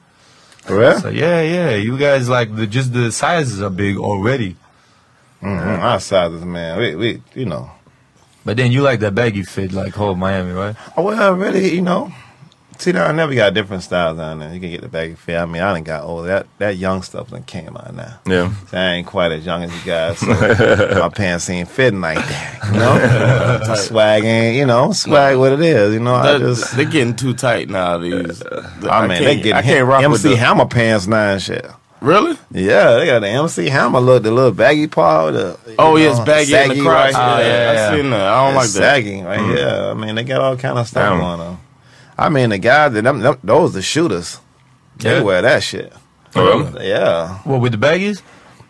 [0.62, 1.00] For real?
[1.00, 1.70] So yeah, yeah.
[1.74, 4.54] You guys like the just the sizes are big already.
[5.42, 6.78] Mhm, Our sizes, man.
[6.78, 7.72] We, we, you know.
[8.46, 10.76] But then you like that baggy fit, like whole Miami, right?
[10.96, 12.12] Oh, Well, really, you know.
[12.78, 14.52] See, I never got different styles down there.
[14.54, 15.36] You can get the baggy fit.
[15.36, 16.26] I mean, I done got old.
[16.26, 18.18] That that young stuff done came out now.
[18.26, 18.54] yeah.
[18.70, 20.18] See, I ain't quite as young as you guys.
[20.18, 20.26] So
[21.00, 22.60] my pants ain't fitting like that.
[22.72, 24.56] You know, swag ain't.
[24.56, 25.94] You know, swag what it is.
[25.94, 26.76] You know, I just.
[26.76, 27.96] they're getting too tight now.
[27.98, 28.42] These.
[28.88, 31.42] I mean, they can't- get I can't rock with MC the, Hammer pants now and
[31.42, 31.66] shit.
[32.06, 32.38] Really?
[32.52, 35.34] Yeah, they got the MC Hammer look, the little baggy part.
[35.34, 37.14] The, you Oh, yeah, know, it's baggy in the crotch.
[37.14, 38.20] right Oh, yeah, yeah, I seen that.
[38.20, 38.94] I don't It's like that.
[38.94, 39.56] Sagging right mm-hmm.
[39.56, 39.68] here.
[39.90, 41.18] I mean, they got all kind of stuff Damn.
[41.20, 41.58] going on.
[42.16, 44.38] I mean, the guys, that them, them, those the shooters.
[44.98, 45.92] They wear that shit.
[46.36, 48.22] Oh, Yeah, What with the baggies?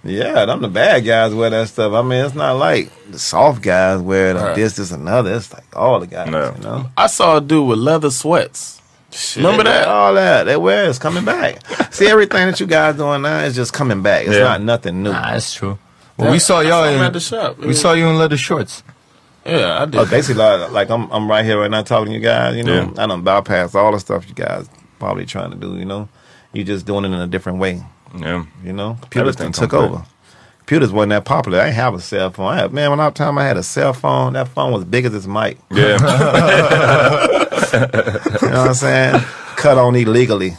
[0.02, 0.44] yeah.
[0.46, 1.92] Them the bad guys wear that stuff.
[1.92, 4.54] I mean, it's not like the soft guys wear the, Right.
[4.56, 5.34] this, this, another.
[5.34, 6.30] It's like all the guys.
[6.30, 6.54] No.
[6.56, 8.80] You know, I saw a dude with leather sweats.
[9.16, 9.88] Shit, Remember that?
[9.88, 11.60] All that they wear is coming back.
[11.92, 14.26] See, everything that you guys doing now is just coming back.
[14.26, 14.42] It's Yeah.
[14.44, 15.12] not nothing new.
[15.12, 15.78] Nah, that's true.
[16.18, 17.58] Well, we saw y'all I saw him in at the shop.
[17.58, 18.82] we saw you in leather shorts.
[19.44, 20.00] Yeah, I did.
[20.00, 22.56] Uh, basically, like, like I'm I'm right here right now talking to you guys.
[22.56, 23.02] You know, Yeah.
[23.02, 25.76] I don't bypass all the stuff you guys probably trying to do.
[25.76, 26.08] You know,
[26.52, 27.82] you're just doing it in a different way.
[28.18, 28.44] Yeah.
[28.64, 30.04] You know, Everything took over.
[30.66, 31.60] Computers wasn't that popular.
[31.60, 32.46] I didn't have a cell phone.
[32.52, 35.04] I had, man, when I time I had a cell phone, that phone was big
[35.04, 35.58] as this mic.
[35.70, 35.96] Yeah.
[37.76, 37.80] You
[38.50, 39.20] know what I'm saying?
[39.56, 40.56] cut on illegally.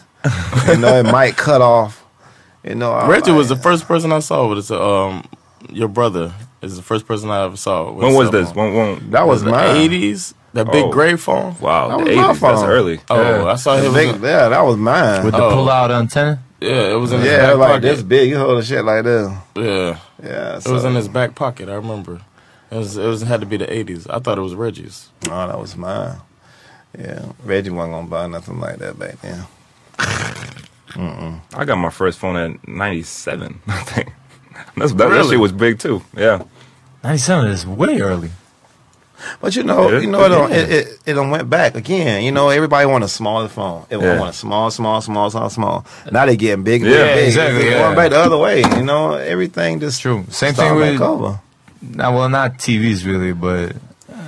[0.68, 2.04] You know, it might cut off.
[2.64, 4.72] You know, I'm Reggie like- was the first person I saw with it.
[4.80, 5.26] Um,
[5.70, 7.92] your brother is the first person I ever saw.
[7.92, 8.54] with When was this?
[8.54, 9.78] When, when, That was the mine.
[9.78, 10.34] eighties.
[10.54, 10.92] That big Oh.
[10.92, 11.56] gray phone.
[11.60, 12.40] wow, That the was my 80s.
[12.40, 13.00] That's early.
[13.10, 13.46] Oh, Yeah.
[13.46, 13.94] I saw him.
[14.24, 15.26] yeah, that was mine.
[15.26, 15.54] With the Oh.
[15.54, 16.40] pull-out antenna.
[16.62, 17.82] Yeah, it was in his yeah, back like pocket.
[17.82, 18.30] this big.
[18.30, 19.32] You hold a shit like this.
[19.56, 21.70] Yeah, Yeah, it was in his back pocket.
[21.70, 22.22] I remember.
[22.72, 22.98] It was.
[22.98, 24.08] It was had to be the eighties.
[24.08, 25.10] I thought it was Reggie's.
[25.30, 26.18] Oh, that was mine.
[26.98, 29.46] Yeah, Reggie wasn't gonna buy nothing like that back then.
[31.54, 34.12] I got my first phone at 97, I think.
[34.76, 35.32] That's, that, that Really?
[35.32, 36.02] shit was big too.
[36.16, 36.44] Yeah.
[37.04, 38.32] 97 is way early.
[39.42, 40.00] But you know, Yeah.
[40.00, 42.24] you know, it, don't, it, it, it went back again.
[42.24, 43.86] You know, everybody want a smaller phone.
[43.90, 44.20] It Yeah.
[44.20, 45.86] want a small, small, small, small, small.
[46.12, 47.28] Now they getting big, Yeah, big, big.
[47.28, 47.80] exactly, It's yeah.
[47.80, 48.60] Going back the other way.
[48.62, 50.26] You know, everything just True.
[50.30, 51.40] Same thing with over.
[51.82, 53.76] Now, well, not TVs really, but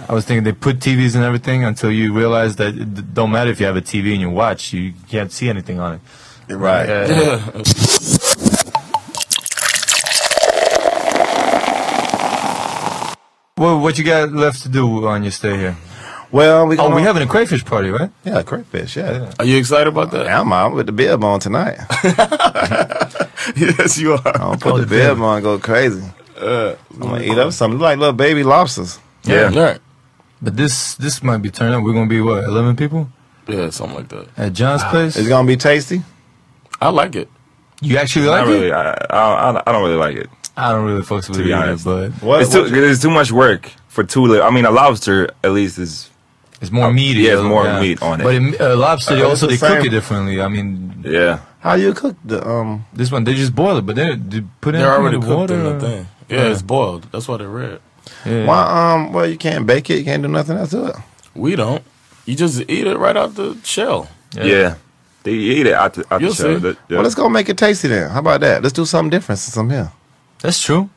[0.08, 3.52] I was thinking they put TVs and everything until you realize that it don't matter
[3.52, 6.02] if you have a TV and you watch, you can't see anything on it.
[6.54, 6.90] Right.
[6.90, 7.52] Yeah.
[13.60, 15.76] Well, what you got left to do on your stay here?
[16.32, 18.10] Well, we Oh, we having a crayfish party, right?
[18.24, 18.96] yeah, crayfish.
[18.96, 20.28] Yeah, Are you excited about that?
[20.28, 21.78] I'm out with the bib on tonight.
[23.56, 24.22] yes, you are.
[24.28, 25.24] I'm gonna put Oh, the the bib bib.
[25.24, 26.04] on, go crazy.
[26.40, 29.00] Uh, I'm gonna eat up something like little baby lobsters.
[29.24, 29.50] Yeah.
[29.50, 29.78] yeah,
[30.42, 31.84] But this this might be turning up.
[31.84, 33.10] We're gonna be what, eleven people
[33.48, 34.28] yeah, something like that.
[34.38, 35.18] at Jon's place.
[35.18, 36.04] It's gonna be tasty.
[36.80, 37.28] I like it.
[37.82, 38.68] You actually Not like really.
[38.68, 38.74] it?
[38.74, 40.30] I, I, I don't really like it.
[40.68, 41.86] I don't really fucks with To be either, honest.
[41.86, 42.42] but What?
[42.42, 44.46] it's, too, it's too much work for two little.
[44.46, 46.10] I mean, a lobster at least is.
[46.62, 47.22] it's more Oh, meaty.
[47.22, 48.24] yeah, it's uh, more meat on it.
[48.24, 50.42] But in, uh, lobster, they Uh, also it's they the cook it differently.
[50.42, 51.40] I mean, Yeah.
[51.62, 52.86] How you cook the um?
[52.94, 55.26] this one they just boil it, but they, they put it They're in already the
[55.26, 55.56] cooked water.
[55.56, 56.08] in the thing.
[56.30, 57.08] Yeah, it's boiled.
[57.12, 57.80] That's why they're red.
[58.26, 58.46] Yeah.
[58.46, 59.12] Why um?
[59.14, 59.98] Well, you can't bake it.
[60.00, 60.96] You can't do nothing else to it.
[61.36, 61.84] We don't.
[62.26, 64.08] You just eat it right out the shell.
[64.34, 64.76] Yeah.
[65.24, 66.56] They eat it out the, out You'll the shell.
[66.56, 66.60] see.
[66.62, 66.96] That- yeah.
[66.98, 68.10] Well, let's go make it tasty then.
[68.10, 68.62] How about that?
[68.64, 69.92] Let's do something different since I'm here.
[70.42, 70.90] That's true.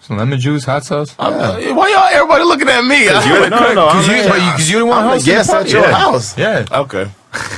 [0.00, 1.14] Some lemon juice, hot sauce.
[1.18, 3.08] I'm- uh, why y'all everybody looking at me?
[3.08, 3.86] I- you're the No, no, no.
[3.88, 5.54] Because I'm you, the- but you, cause you the one I'm the hosting guest at
[5.54, 5.70] party.
[5.70, 5.92] your yeah.
[5.98, 6.38] house.
[6.38, 6.64] Yeah.
[6.70, 7.10] okay.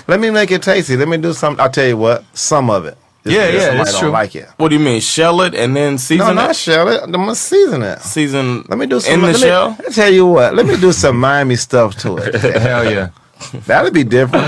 [0.09, 0.97] Let me make it tasty.
[0.97, 1.61] Let me do some.
[1.61, 2.25] I'll tell you what.
[2.33, 2.97] Some of it.
[3.25, 4.11] Just Yeah, in case yeah, somebody that's don't true.
[4.11, 4.49] Like it.
[4.57, 5.01] What do you mean?
[5.01, 6.19] Shell it and then season?
[6.19, 6.57] No, season not it?
[6.57, 7.03] shell it.
[7.03, 8.01] I'm gonna season it.
[8.01, 9.69] Season Let me do some in the let me- shell?
[9.79, 10.55] Let me tell you what.
[10.55, 12.35] Let me do some Miami stuff to it.
[12.63, 13.11] Hell yeah.
[13.67, 14.47] That'll be different,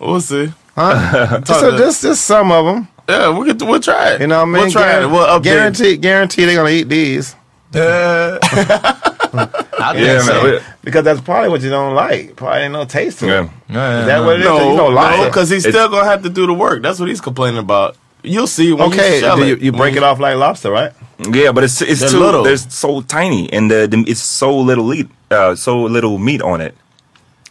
[0.00, 0.52] We'll see.
[0.74, 1.40] huh?
[1.44, 2.88] just, to- just, just some of them.
[3.08, 3.60] Yeah, we could.
[3.62, 4.20] We'll try it.
[4.22, 4.62] You know what I mean?
[4.62, 5.06] We'll try Guar- it.
[5.08, 5.42] We'll update.
[5.44, 7.34] Guarantee, guarantee they're gonna eat these
[7.74, 10.42] Uh, I Yeah, so.
[10.42, 10.60] man.
[10.82, 12.36] because that's probably what you don't like.
[12.36, 13.42] Probably ain't no taste to Yeah.
[13.44, 13.50] it.
[13.68, 14.26] Yeah, Is that no.
[14.26, 14.44] what it is?
[14.46, 16.82] No, you know, no, because he's It's- still gonna have to do the work.
[16.82, 17.96] That's what he's complaining about.
[18.22, 19.48] You'll see when Okay, you shell do it.
[19.48, 20.92] you, you break it off like lobster, right?
[21.30, 22.42] Yeah, but it's it's They're too little.
[22.42, 26.60] there's so tiny and the, the it's so little meat uh so little meat on
[26.62, 26.74] it.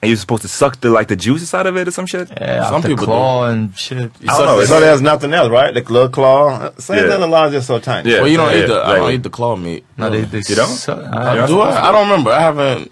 [0.03, 2.27] And you're supposed to suck the like the juices out of it or some shit.
[2.29, 4.11] Yeah, Some Some people people claw and shit.
[4.19, 5.73] You I don't know, the- it's- So there's nothing else, right?
[5.73, 6.71] The little claw.
[6.77, 7.09] Same Yeah.
[7.09, 7.21] thing.
[7.21, 8.11] The law's is so tiny.
[8.11, 8.19] Yeah.
[8.21, 8.73] Well, you don't Yeah, eat the.
[8.73, 9.15] I don't exactly.
[9.15, 9.85] eat the claw meat.
[9.97, 10.67] No, they, they You don't?
[10.67, 11.87] suck- Uh, I- do I?
[11.87, 12.31] I don't remember.
[12.31, 12.91] I haven't.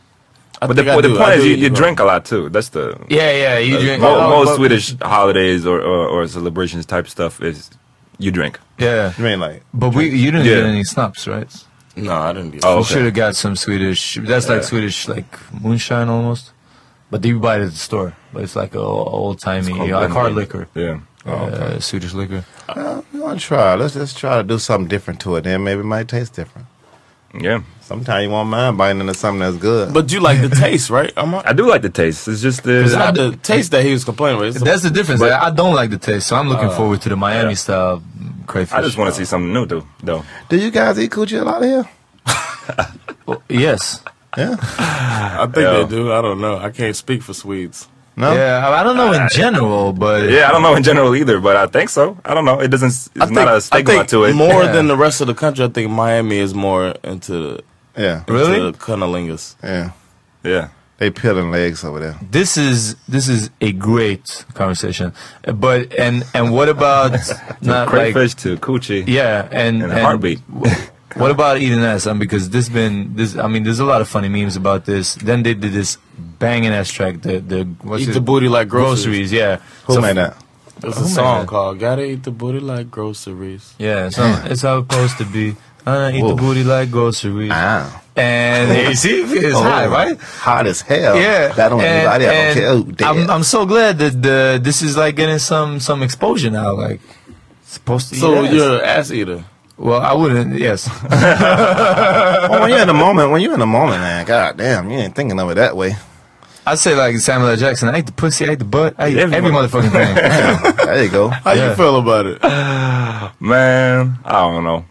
[0.64, 1.18] I But the, think I but the do.
[1.18, 2.47] point is you, you drink a lot too.
[2.49, 3.57] That's the yeah, yeah.
[3.57, 4.01] You drink.
[4.01, 7.70] mo- oh, most Swedish holidays or, or or celebrations type stuff is
[8.20, 8.59] you drink.
[8.78, 9.12] Yeah.
[9.18, 10.55] You mean like But we, you didn't Yeah.
[10.62, 11.51] get any snaps, right?
[11.95, 12.51] No, I didn't.
[12.51, 12.93] Get Oh, You okay.
[12.93, 14.18] should have got some Swedish.
[14.22, 15.28] That's like Swedish, like
[15.64, 16.51] moonshine almost.
[17.12, 18.16] But you buy it at the store.
[18.34, 20.68] But it's like a old timey, like hard liquor.
[20.74, 21.01] Yeah.
[21.26, 22.43] uh, Swedish liquor.
[22.70, 23.76] Uh, we want to try.
[23.76, 25.41] Let's just try to do something different to it.
[25.43, 26.68] Then maybe it might taste different.
[27.39, 27.62] Yeah.
[27.82, 29.93] Sometimes you want mind biting into something that's good.
[29.93, 31.12] But you like the taste, right?
[31.18, 32.28] I'm I do like the taste.
[32.28, 34.47] It's just the It's not the taste that he was complaining about.
[34.47, 35.20] It's the- That's the difference.
[35.22, 37.55] But- I I don't like the taste, so I'm looking Uh, forward to the Miami
[37.55, 38.01] style
[38.47, 38.74] crayfish.
[38.78, 39.86] I just want to see something new though.
[40.03, 40.24] Though.
[40.49, 41.86] do you guys eat coochie a lot here?
[43.28, 44.03] Oh, yes.
[44.38, 44.55] Yeah.
[44.59, 45.73] I think Yeah.
[45.84, 46.11] they do.
[46.13, 46.57] I don't know.
[46.57, 47.88] I can't speak for Swedes.
[48.15, 48.34] No.
[48.34, 51.39] Yeah, I I don't know in general, but Yeah, I don't know in general either,
[51.39, 52.17] but I think so.
[52.25, 52.59] I don't know.
[52.59, 52.89] It doesn't.
[52.89, 54.34] It's I think, not a I stigma think to it.
[54.34, 54.71] more Yeah.
[54.73, 55.63] than the rest of the country.
[55.65, 57.59] I think Miami is more into the
[57.97, 58.19] Yeah.
[58.19, 58.71] into Really?
[58.71, 59.55] the cunnilingus.
[59.63, 59.91] Yeah.
[60.43, 60.67] Yeah.
[60.97, 62.15] They peeling legs over there.
[62.32, 65.13] this is this is a great conversation.
[65.45, 67.11] But and and what about
[67.61, 69.03] not like Crayfish to coochie.
[69.07, 70.39] yeah and, And a heartbeat.
[71.16, 72.07] What about eating ass?
[72.07, 73.36] Um, because this been this.
[73.38, 75.16] I mean, there's a lot of funny memes about this.
[75.16, 75.97] Then they did this
[76.39, 77.22] banging ass track.
[77.22, 78.14] The the what's Eat it?
[78.14, 79.30] the booty like groceries.
[79.30, 79.32] groceries.
[79.32, 79.57] Yeah.
[79.88, 80.38] Who So- made that?
[80.80, 84.09] There's a song called "Gotta Eat the Booty Like Groceries." Yeah.
[84.09, 85.55] So it's how it's supposed to be.
[85.86, 87.51] I eat the booty like groceries.
[87.53, 88.01] Ah.
[88.16, 90.20] And you see, it's Oh, high, right?
[90.20, 91.16] Hot as hell.
[91.18, 91.49] Yeah.
[91.53, 92.68] That don't and, I don't care.
[92.70, 93.18] Oh, damn.
[93.18, 96.74] I'm, I'm so glad that the this is like getting some some exposure now.
[96.74, 96.99] Like
[97.64, 98.16] supposed to.
[98.16, 98.53] So eat ass.
[98.53, 99.45] you're an ass eater.
[99.82, 100.59] Well, I wouldn't.
[100.59, 100.88] Yes.
[101.09, 104.99] well, when you're in the moment, when you're in the moment, man, god damn, you
[104.99, 105.95] ain't thinking of it that way.
[106.67, 107.55] I'd say like Samuel L.
[107.57, 107.89] Jackson.
[107.89, 108.45] I ate the pussy.
[108.47, 108.93] I ate the butt.
[108.99, 110.75] I ate Every every, motherfucking thing.
[110.86, 111.29] there you go.
[111.29, 111.69] How Yeah.
[111.71, 112.39] you feel about it?
[113.41, 114.86] Man, I don't know.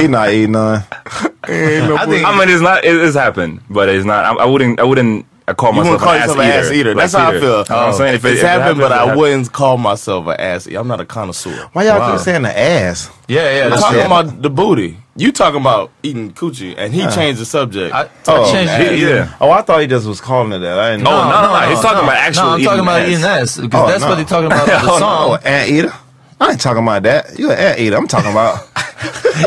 [0.00, 0.82] He not eating none.
[1.44, 2.26] I think.
[2.26, 2.84] I mean, it's not.
[2.84, 4.24] It, it's happened, but it's not.
[4.24, 4.80] I, I wouldn't.
[4.80, 5.24] I wouldn't.
[5.48, 6.94] I call You myself call an yourself an ass eater.
[6.94, 7.40] Like That's how I feel.
[7.40, 7.96] You know what I'm oh.
[7.98, 10.40] saying if it, it's if it happened, but happens, it I wouldn't call myself an
[10.40, 10.78] ass eater.
[10.80, 11.68] I'm not a connoisseur.
[11.72, 12.12] Why y'all Wow.
[12.16, 13.10] keep saying the ass?
[13.28, 13.64] yeah, yeah.
[13.66, 14.06] I'm talking true.
[14.06, 14.98] about the booty.
[15.18, 17.94] You talking about eating coochie, and he changed the subject.
[17.94, 18.98] I, oh, I Oh, changed yeah, it.
[18.98, 19.34] yeah.
[19.40, 20.78] Oh, I thought he just was calling it that.
[20.78, 21.22] I didn't Oh, know.
[21.24, 21.68] no, no, oh, no.
[21.70, 23.08] He's talking about actual No, I'm eating talking about ass.
[23.08, 24.08] eating ass because Oh, that's no.
[24.10, 25.28] what they're talking about in the Oh, song.
[25.30, 25.92] no, ant eater.
[26.40, 27.38] I ain't talking about that.
[27.38, 27.96] You an ant eater.
[27.96, 28.68] I'm talking about.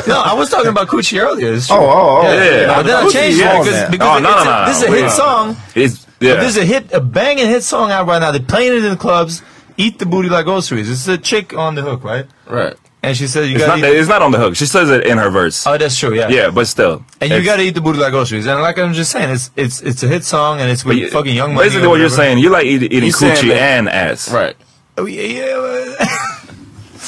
[0.07, 1.51] No, I was talking about coochie earlier.
[1.53, 1.75] It's true.
[1.75, 2.31] Oh, oh, oh.
[2.31, 2.67] Yeah.
[2.67, 3.55] But then I changed yeah.
[3.59, 5.11] it because, Oh, because oh, no, no, a, no, this is a hit Wait.
[5.11, 5.57] song.
[5.73, 6.35] It's But yeah.
[6.35, 8.29] This is a hit, a banging hit song out right now.
[8.31, 9.41] They're playing it in the clubs.
[9.77, 10.91] Eat the booty like groceries.
[10.91, 12.27] It's a chick on the hook, right?
[12.45, 12.75] right.
[13.01, 13.89] And she said you It's gotta not.
[13.91, 14.55] It's not on the hook.
[14.55, 15.65] She says it in her verse.
[15.65, 16.13] oh, that's true.
[16.13, 16.27] Yeah.
[16.29, 17.03] yeah, but still.
[17.19, 18.45] And you gotta eat the booty like groceries.
[18.45, 21.09] And like I'm just saying, it's it's it's a hit song and it's with you-
[21.09, 21.67] fucking young money.
[21.67, 24.31] Basically, what you're saying, you like eat, eating He's saying coochie that- and ass.
[24.31, 24.55] Right.
[24.99, 26.05] Oh, yeah, yeah.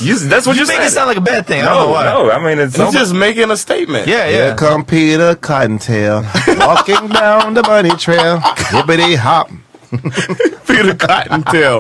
[0.02, 0.88] You, that's what you you're make saying.
[0.88, 1.62] it sound like a bad thing.
[1.62, 2.04] I don't know no, why.
[2.04, 2.32] no.
[2.32, 4.08] I mean, it's He's just making a statement.
[4.08, 4.56] Yeah, Here yeah.
[4.56, 6.24] come Peter Cottontail
[6.58, 8.40] walking down the bunny trail.
[8.40, 9.50] Hippity hop.
[10.68, 11.80] Peter Cottontail.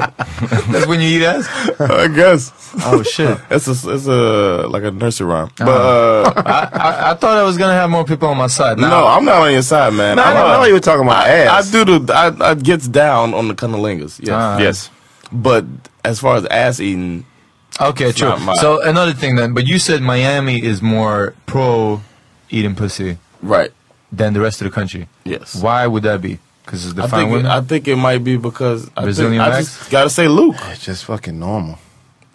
[0.69, 1.47] That's when you eat ass.
[1.80, 2.51] I guess.
[2.86, 3.38] Oh shit.
[3.49, 5.49] That's a, it's a like a nursery rhyme.
[5.57, 6.34] But Uh-huh.
[6.36, 8.78] uh, I, I I thought I was gonna have more people on my side.
[8.80, 10.19] Now, no, I'm not on your side, man.
[10.19, 12.53] I I'm, didn't uh, know you were talking about I, I do the I, I
[12.55, 14.19] gets down on the cunnilingus.
[14.19, 14.30] Yes.
[14.32, 14.57] Ah.
[14.59, 14.89] yes.
[15.32, 15.63] But
[16.03, 17.26] as far as ass eating,
[17.82, 18.38] Okay, true.
[18.55, 22.01] So another thing then, but you said Miami is more pro
[22.49, 23.71] eating pussy right?
[24.11, 25.07] than the rest of the country.
[25.23, 25.61] Yes.
[25.61, 26.39] Why would that be?
[26.63, 27.51] Because it's the I fine think it, women.
[27.51, 29.77] I think it might be because I, think, I wax?
[29.77, 30.55] just gotta say Luke.
[30.59, 31.79] Oh, it's just fucking normal.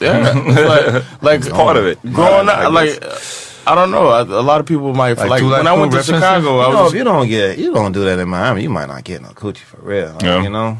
[0.00, 2.02] Yeah, it's like like part of it.
[2.02, 3.02] Growing up, like
[3.66, 4.08] I don't know.
[4.08, 6.22] I, a lot of people might Like like, Two when I Crew went to references?
[6.22, 6.58] Chicago.
[6.58, 8.70] I You know, was if you don't get, you don't do that in Miami, you
[8.70, 10.12] might not get no coochie for real.
[10.12, 10.42] Like, Yeah.
[10.42, 10.78] You know,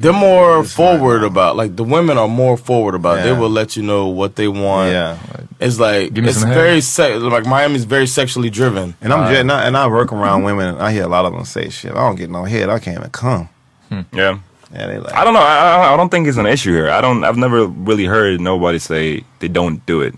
[0.00, 3.18] They're more forward uh, about like the women are more forward about.
[3.18, 3.22] it.
[3.24, 4.92] They will let you know what they want.
[4.92, 5.18] yeah.
[5.60, 8.94] It's like Give me it's some very se- like Miami's very sexually driven.
[9.00, 10.68] And I'm uh, just, and I, and I work around women.
[10.68, 12.68] And I hear a lot of them say, "Shit, I don't get no head.
[12.68, 13.48] I can't even come."
[13.88, 14.02] Hmm.
[14.12, 14.38] Yeah.
[14.72, 15.14] Yeah, they like.
[15.14, 15.40] I don't know.
[15.40, 15.56] I,
[15.88, 16.90] I- I don't think it's an issue here.
[16.90, 17.24] I don't.
[17.24, 20.14] I've never really heard nobody say they don't do it.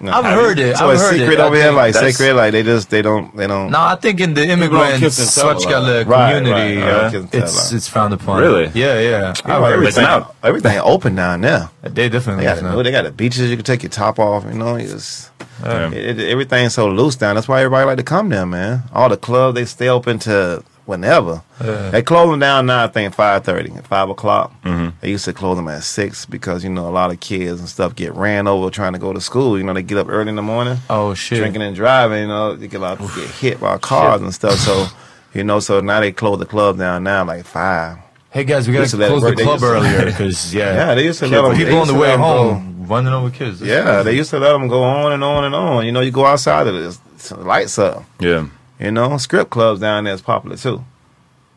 [0.00, 0.12] No.
[0.12, 0.76] I've heard it.
[0.76, 1.40] So I've it's heard secret it.
[1.40, 3.70] Over here, like that's- secret, like they just they don't they don't.
[3.70, 5.62] no, I think in the immigrant kiss and tell a lot.
[5.62, 7.04] Swachkala community, right, right.
[7.04, 7.76] uh, Kiss and tell a it's lot.
[7.76, 8.40] it's frowned upon.
[8.40, 8.64] Really?
[8.74, 9.34] Yeah, yeah.
[9.44, 10.34] You know, everything, out.
[10.42, 11.68] everything open down there.
[11.82, 11.94] it.
[11.94, 12.82] They definitely They got now.
[12.82, 13.50] they got the beaches.
[13.50, 14.44] You can take your top off.
[14.44, 15.30] You know, it's just,
[15.64, 15.90] Yeah.
[15.90, 17.34] it, it, everything's so loose down.
[17.34, 18.82] That's why everybody like to come there, man.
[18.92, 21.42] All the clubs they stay open to whenever.
[21.62, 21.90] Yeah.
[21.90, 22.84] They close them down now.
[22.84, 24.52] I think five thirty, five o'clock.
[24.62, 24.96] Mm-hmm.
[25.00, 27.68] They used to close them at six because you know a lot of kids and
[27.68, 29.56] stuff get ran over trying to go to school.
[29.58, 31.38] You know, they get up early in the morning, Oh shit.
[31.38, 32.22] drinking and driving.
[32.22, 34.58] You know, they get lot get hit by cars and stuff.
[34.58, 34.86] So.
[35.34, 37.98] You know, so now they close the club down now like five.
[38.30, 41.42] Hey guys, we gotta close the club earlier because yeah, Yeah, they used to let
[41.42, 41.54] them.
[41.54, 42.24] people on the way let 'em go-
[42.54, 43.60] home running over kids.
[43.60, 44.04] That's Yeah, crazy.
[44.04, 45.84] they used to let them go on and on and on.
[45.84, 46.98] You know, you go outside of this,
[47.32, 48.04] lights up.
[48.18, 48.46] Yeah.
[48.80, 50.84] You know, script clubs down there is popular too.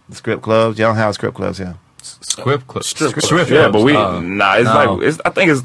[0.09, 1.75] The strip clubs, y'all have script clubs here.
[2.01, 3.23] Script clubs, Strip club.
[3.23, 4.55] Strip Yeah, but we Uh, nah.
[4.55, 4.93] It's no.
[4.95, 5.21] like it's.
[5.23, 5.61] I think it's.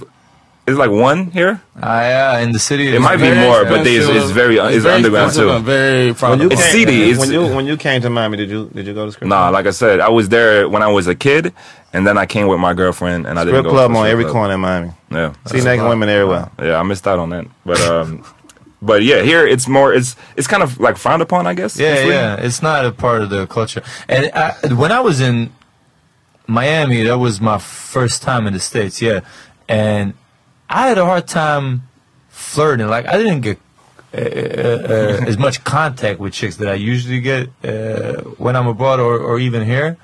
[0.68, 1.62] It's like one here.
[1.80, 2.88] Ah, yeah, in the city.
[2.94, 5.48] It might be more, but they, it's, it's very it's, very underground too.
[5.50, 6.64] and Very frowned It's upon.
[6.72, 7.02] seedy.
[7.10, 9.28] It's- when you when you came to Miami, did you did you go to script?
[9.28, 9.52] Nah, club?
[9.54, 11.52] like I said, I was there when I was a kid,
[11.92, 14.06] and then I came with my girlfriend, and I didn't go club to the on
[14.08, 14.90] every corner in Miami.
[15.10, 16.50] Yeah, See naked women everywhere.
[16.60, 18.24] yeah, I missed out on that, but um,
[18.86, 19.92] but yeah, here it's more.
[19.92, 21.78] It's it's kind of like frowned upon, I guess.
[21.78, 22.36] Yeah, yeah.
[22.36, 23.82] It's not a part of the culture.
[24.08, 25.52] And I, when I was in
[26.46, 29.02] Miami, that was my first time in the states.
[29.02, 29.20] Yeah,
[29.68, 30.14] and
[30.70, 31.82] I had a hard time
[32.28, 32.88] flirting.
[32.88, 33.58] Like I didn't get
[34.14, 39.00] uh, uh, as much contact with chicks that I usually get uh, when I'm abroad
[39.00, 39.98] or, or even here.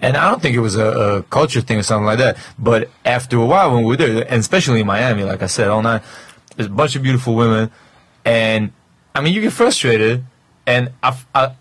[0.00, 2.36] And I don't think it was a, a culture thing or something like that.
[2.58, 5.68] But after a while, when we were there, and especially in Miami, like I said,
[5.68, 6.02] all night,
[6.54, 7.70] there's a bunch of beautiful women,
[8.26, 8.72] and
[9.14, 10.22] I mean, you get frustrated,
[10.66, 11.52] and I, I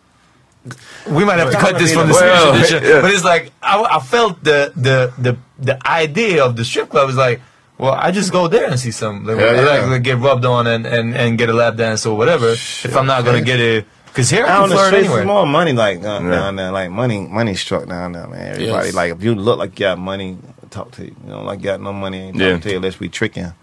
[1.09, 3.01] we might have to cut this from the Well, Swedish edition, yeah.
[3.01, 7.09] but it's like I, I felt the, the the the idea of the strip club
[7.09, 7.39] is like,
[7.77, 9.85] well, I just go there and see some, like, Yeah, yeah.
[9.85, 12.49] like, get rubbed on and, and, and get a lap dance or whatever.
[12.49, 15.19] if I'm not gonna get it, because here I Out can on the flirt anywhere.
[15.19, 16.31] it's more money like uh, Yeah.
[16.31, 18.53] down there, like money, money struck down there, man.
[18.55, 18.95] Everybody Yes.
[18.95, 20.37] like if you look like you got money,
[20.71, 21.15] talk to you.
[21.23, 22.57] You know, like you got no money, ain't talking Yeah.
[22.59, 23.53] to you unless we tricking.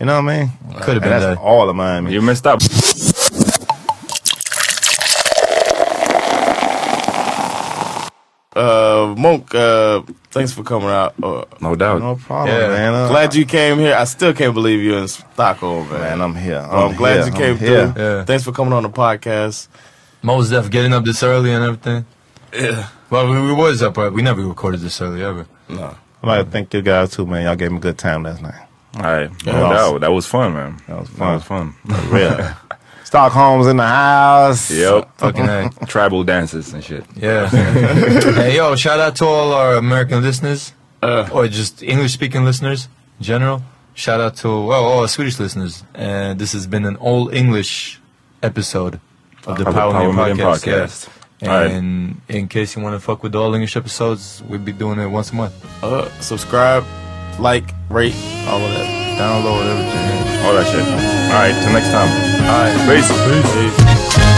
[0.00, 0.52] You know what I mean?
[0.80, 2.06] Could have been that's all of mine.
[2.08, 2.60] You messed up.
[8.54, 11.14] Uh, Moonk, uh, thanks for coming out.
[11.22, 12.00] Uh, no doubt.
[12.00, 12.68] No problem, yeah.
[12.68, 12.94] man.
[12.94, 13.94] Uh, glad you came here.
[13.94, 16.00] I still can't believe you're in Stockholm, man.
[16.00, 16.58] man I'm here.
[16.58, 17.26] I'm, I'm glad here.
[17.26, 18.02] you came through.
[18.02, 18.24] Yeah.
[18.24, 19.68] Thanks for coming on the podcast.
[20.22, 22.04] Most Def getting up this early and everything.
[22.52, 22.88] Yeah.
[23.10, 25.46] Well, we, we was up, but we never recorded this early ever.
[25.68, 25.96] No.
[26.22, 27.44] I'd like to thank you guys too, man.
[27.44, 28.67] Y'all gave me a good time last night.
[28.96, 29.30] All right.
[29.44, 29.52] Yeah.
[29.52, 30.00] No doubt.
[30.00, 30.78] That was fun, man.
[30.88, 31.38] That was fun.
[31.38, 31.74] That fun.
[31.86, 32.10] was fun.
[32.10, 32.56] Real.
[33.04, 34.70] Stockholm's in the house.
[34.70, 35.10] Yep.
[35.18, 35.70] Fucking A.
[35.86, 37.04] Tribal dances and shit.
[37.16, 37.48] Yeah.
[37.48, 40.72] hey, yo, shout out to all our American listeners,
[41.02, 41.28] Uh.
[41.32, 43.62] or just English speaking listeners in general.
[43.94, 45.84] Shout out to, well, all our Swedish listeners.
[45.94, 47.98] And this has been an all English
[48.42, 49.00] episode
[49.46, 50.66] of the Of Power, Power Meeting Meeting podcast.
[50.66, 50.84] yeah.
[50.84, 51.08] Podcast.
[51.42, 51.70] All right.
[51.70, 54.98] And in case you want to fuck with the all English episodes, we'll be doing
[55.00, 55.54] it once a month.
[55.82, 56.84] Uh, subscribe,
[57.38, 58.14] like, rate,
[58.46, 58.98] all of that.
[59.18, 60.46] Download everything.
[60.46, 60.86] All that shit.
[60.86, 61.54] All right.
[61.62, 62.08] Till next time.
[62.46, 62.74] All right.
[62.86, 63.08] Peace.
[63.52, 64.37] Peace.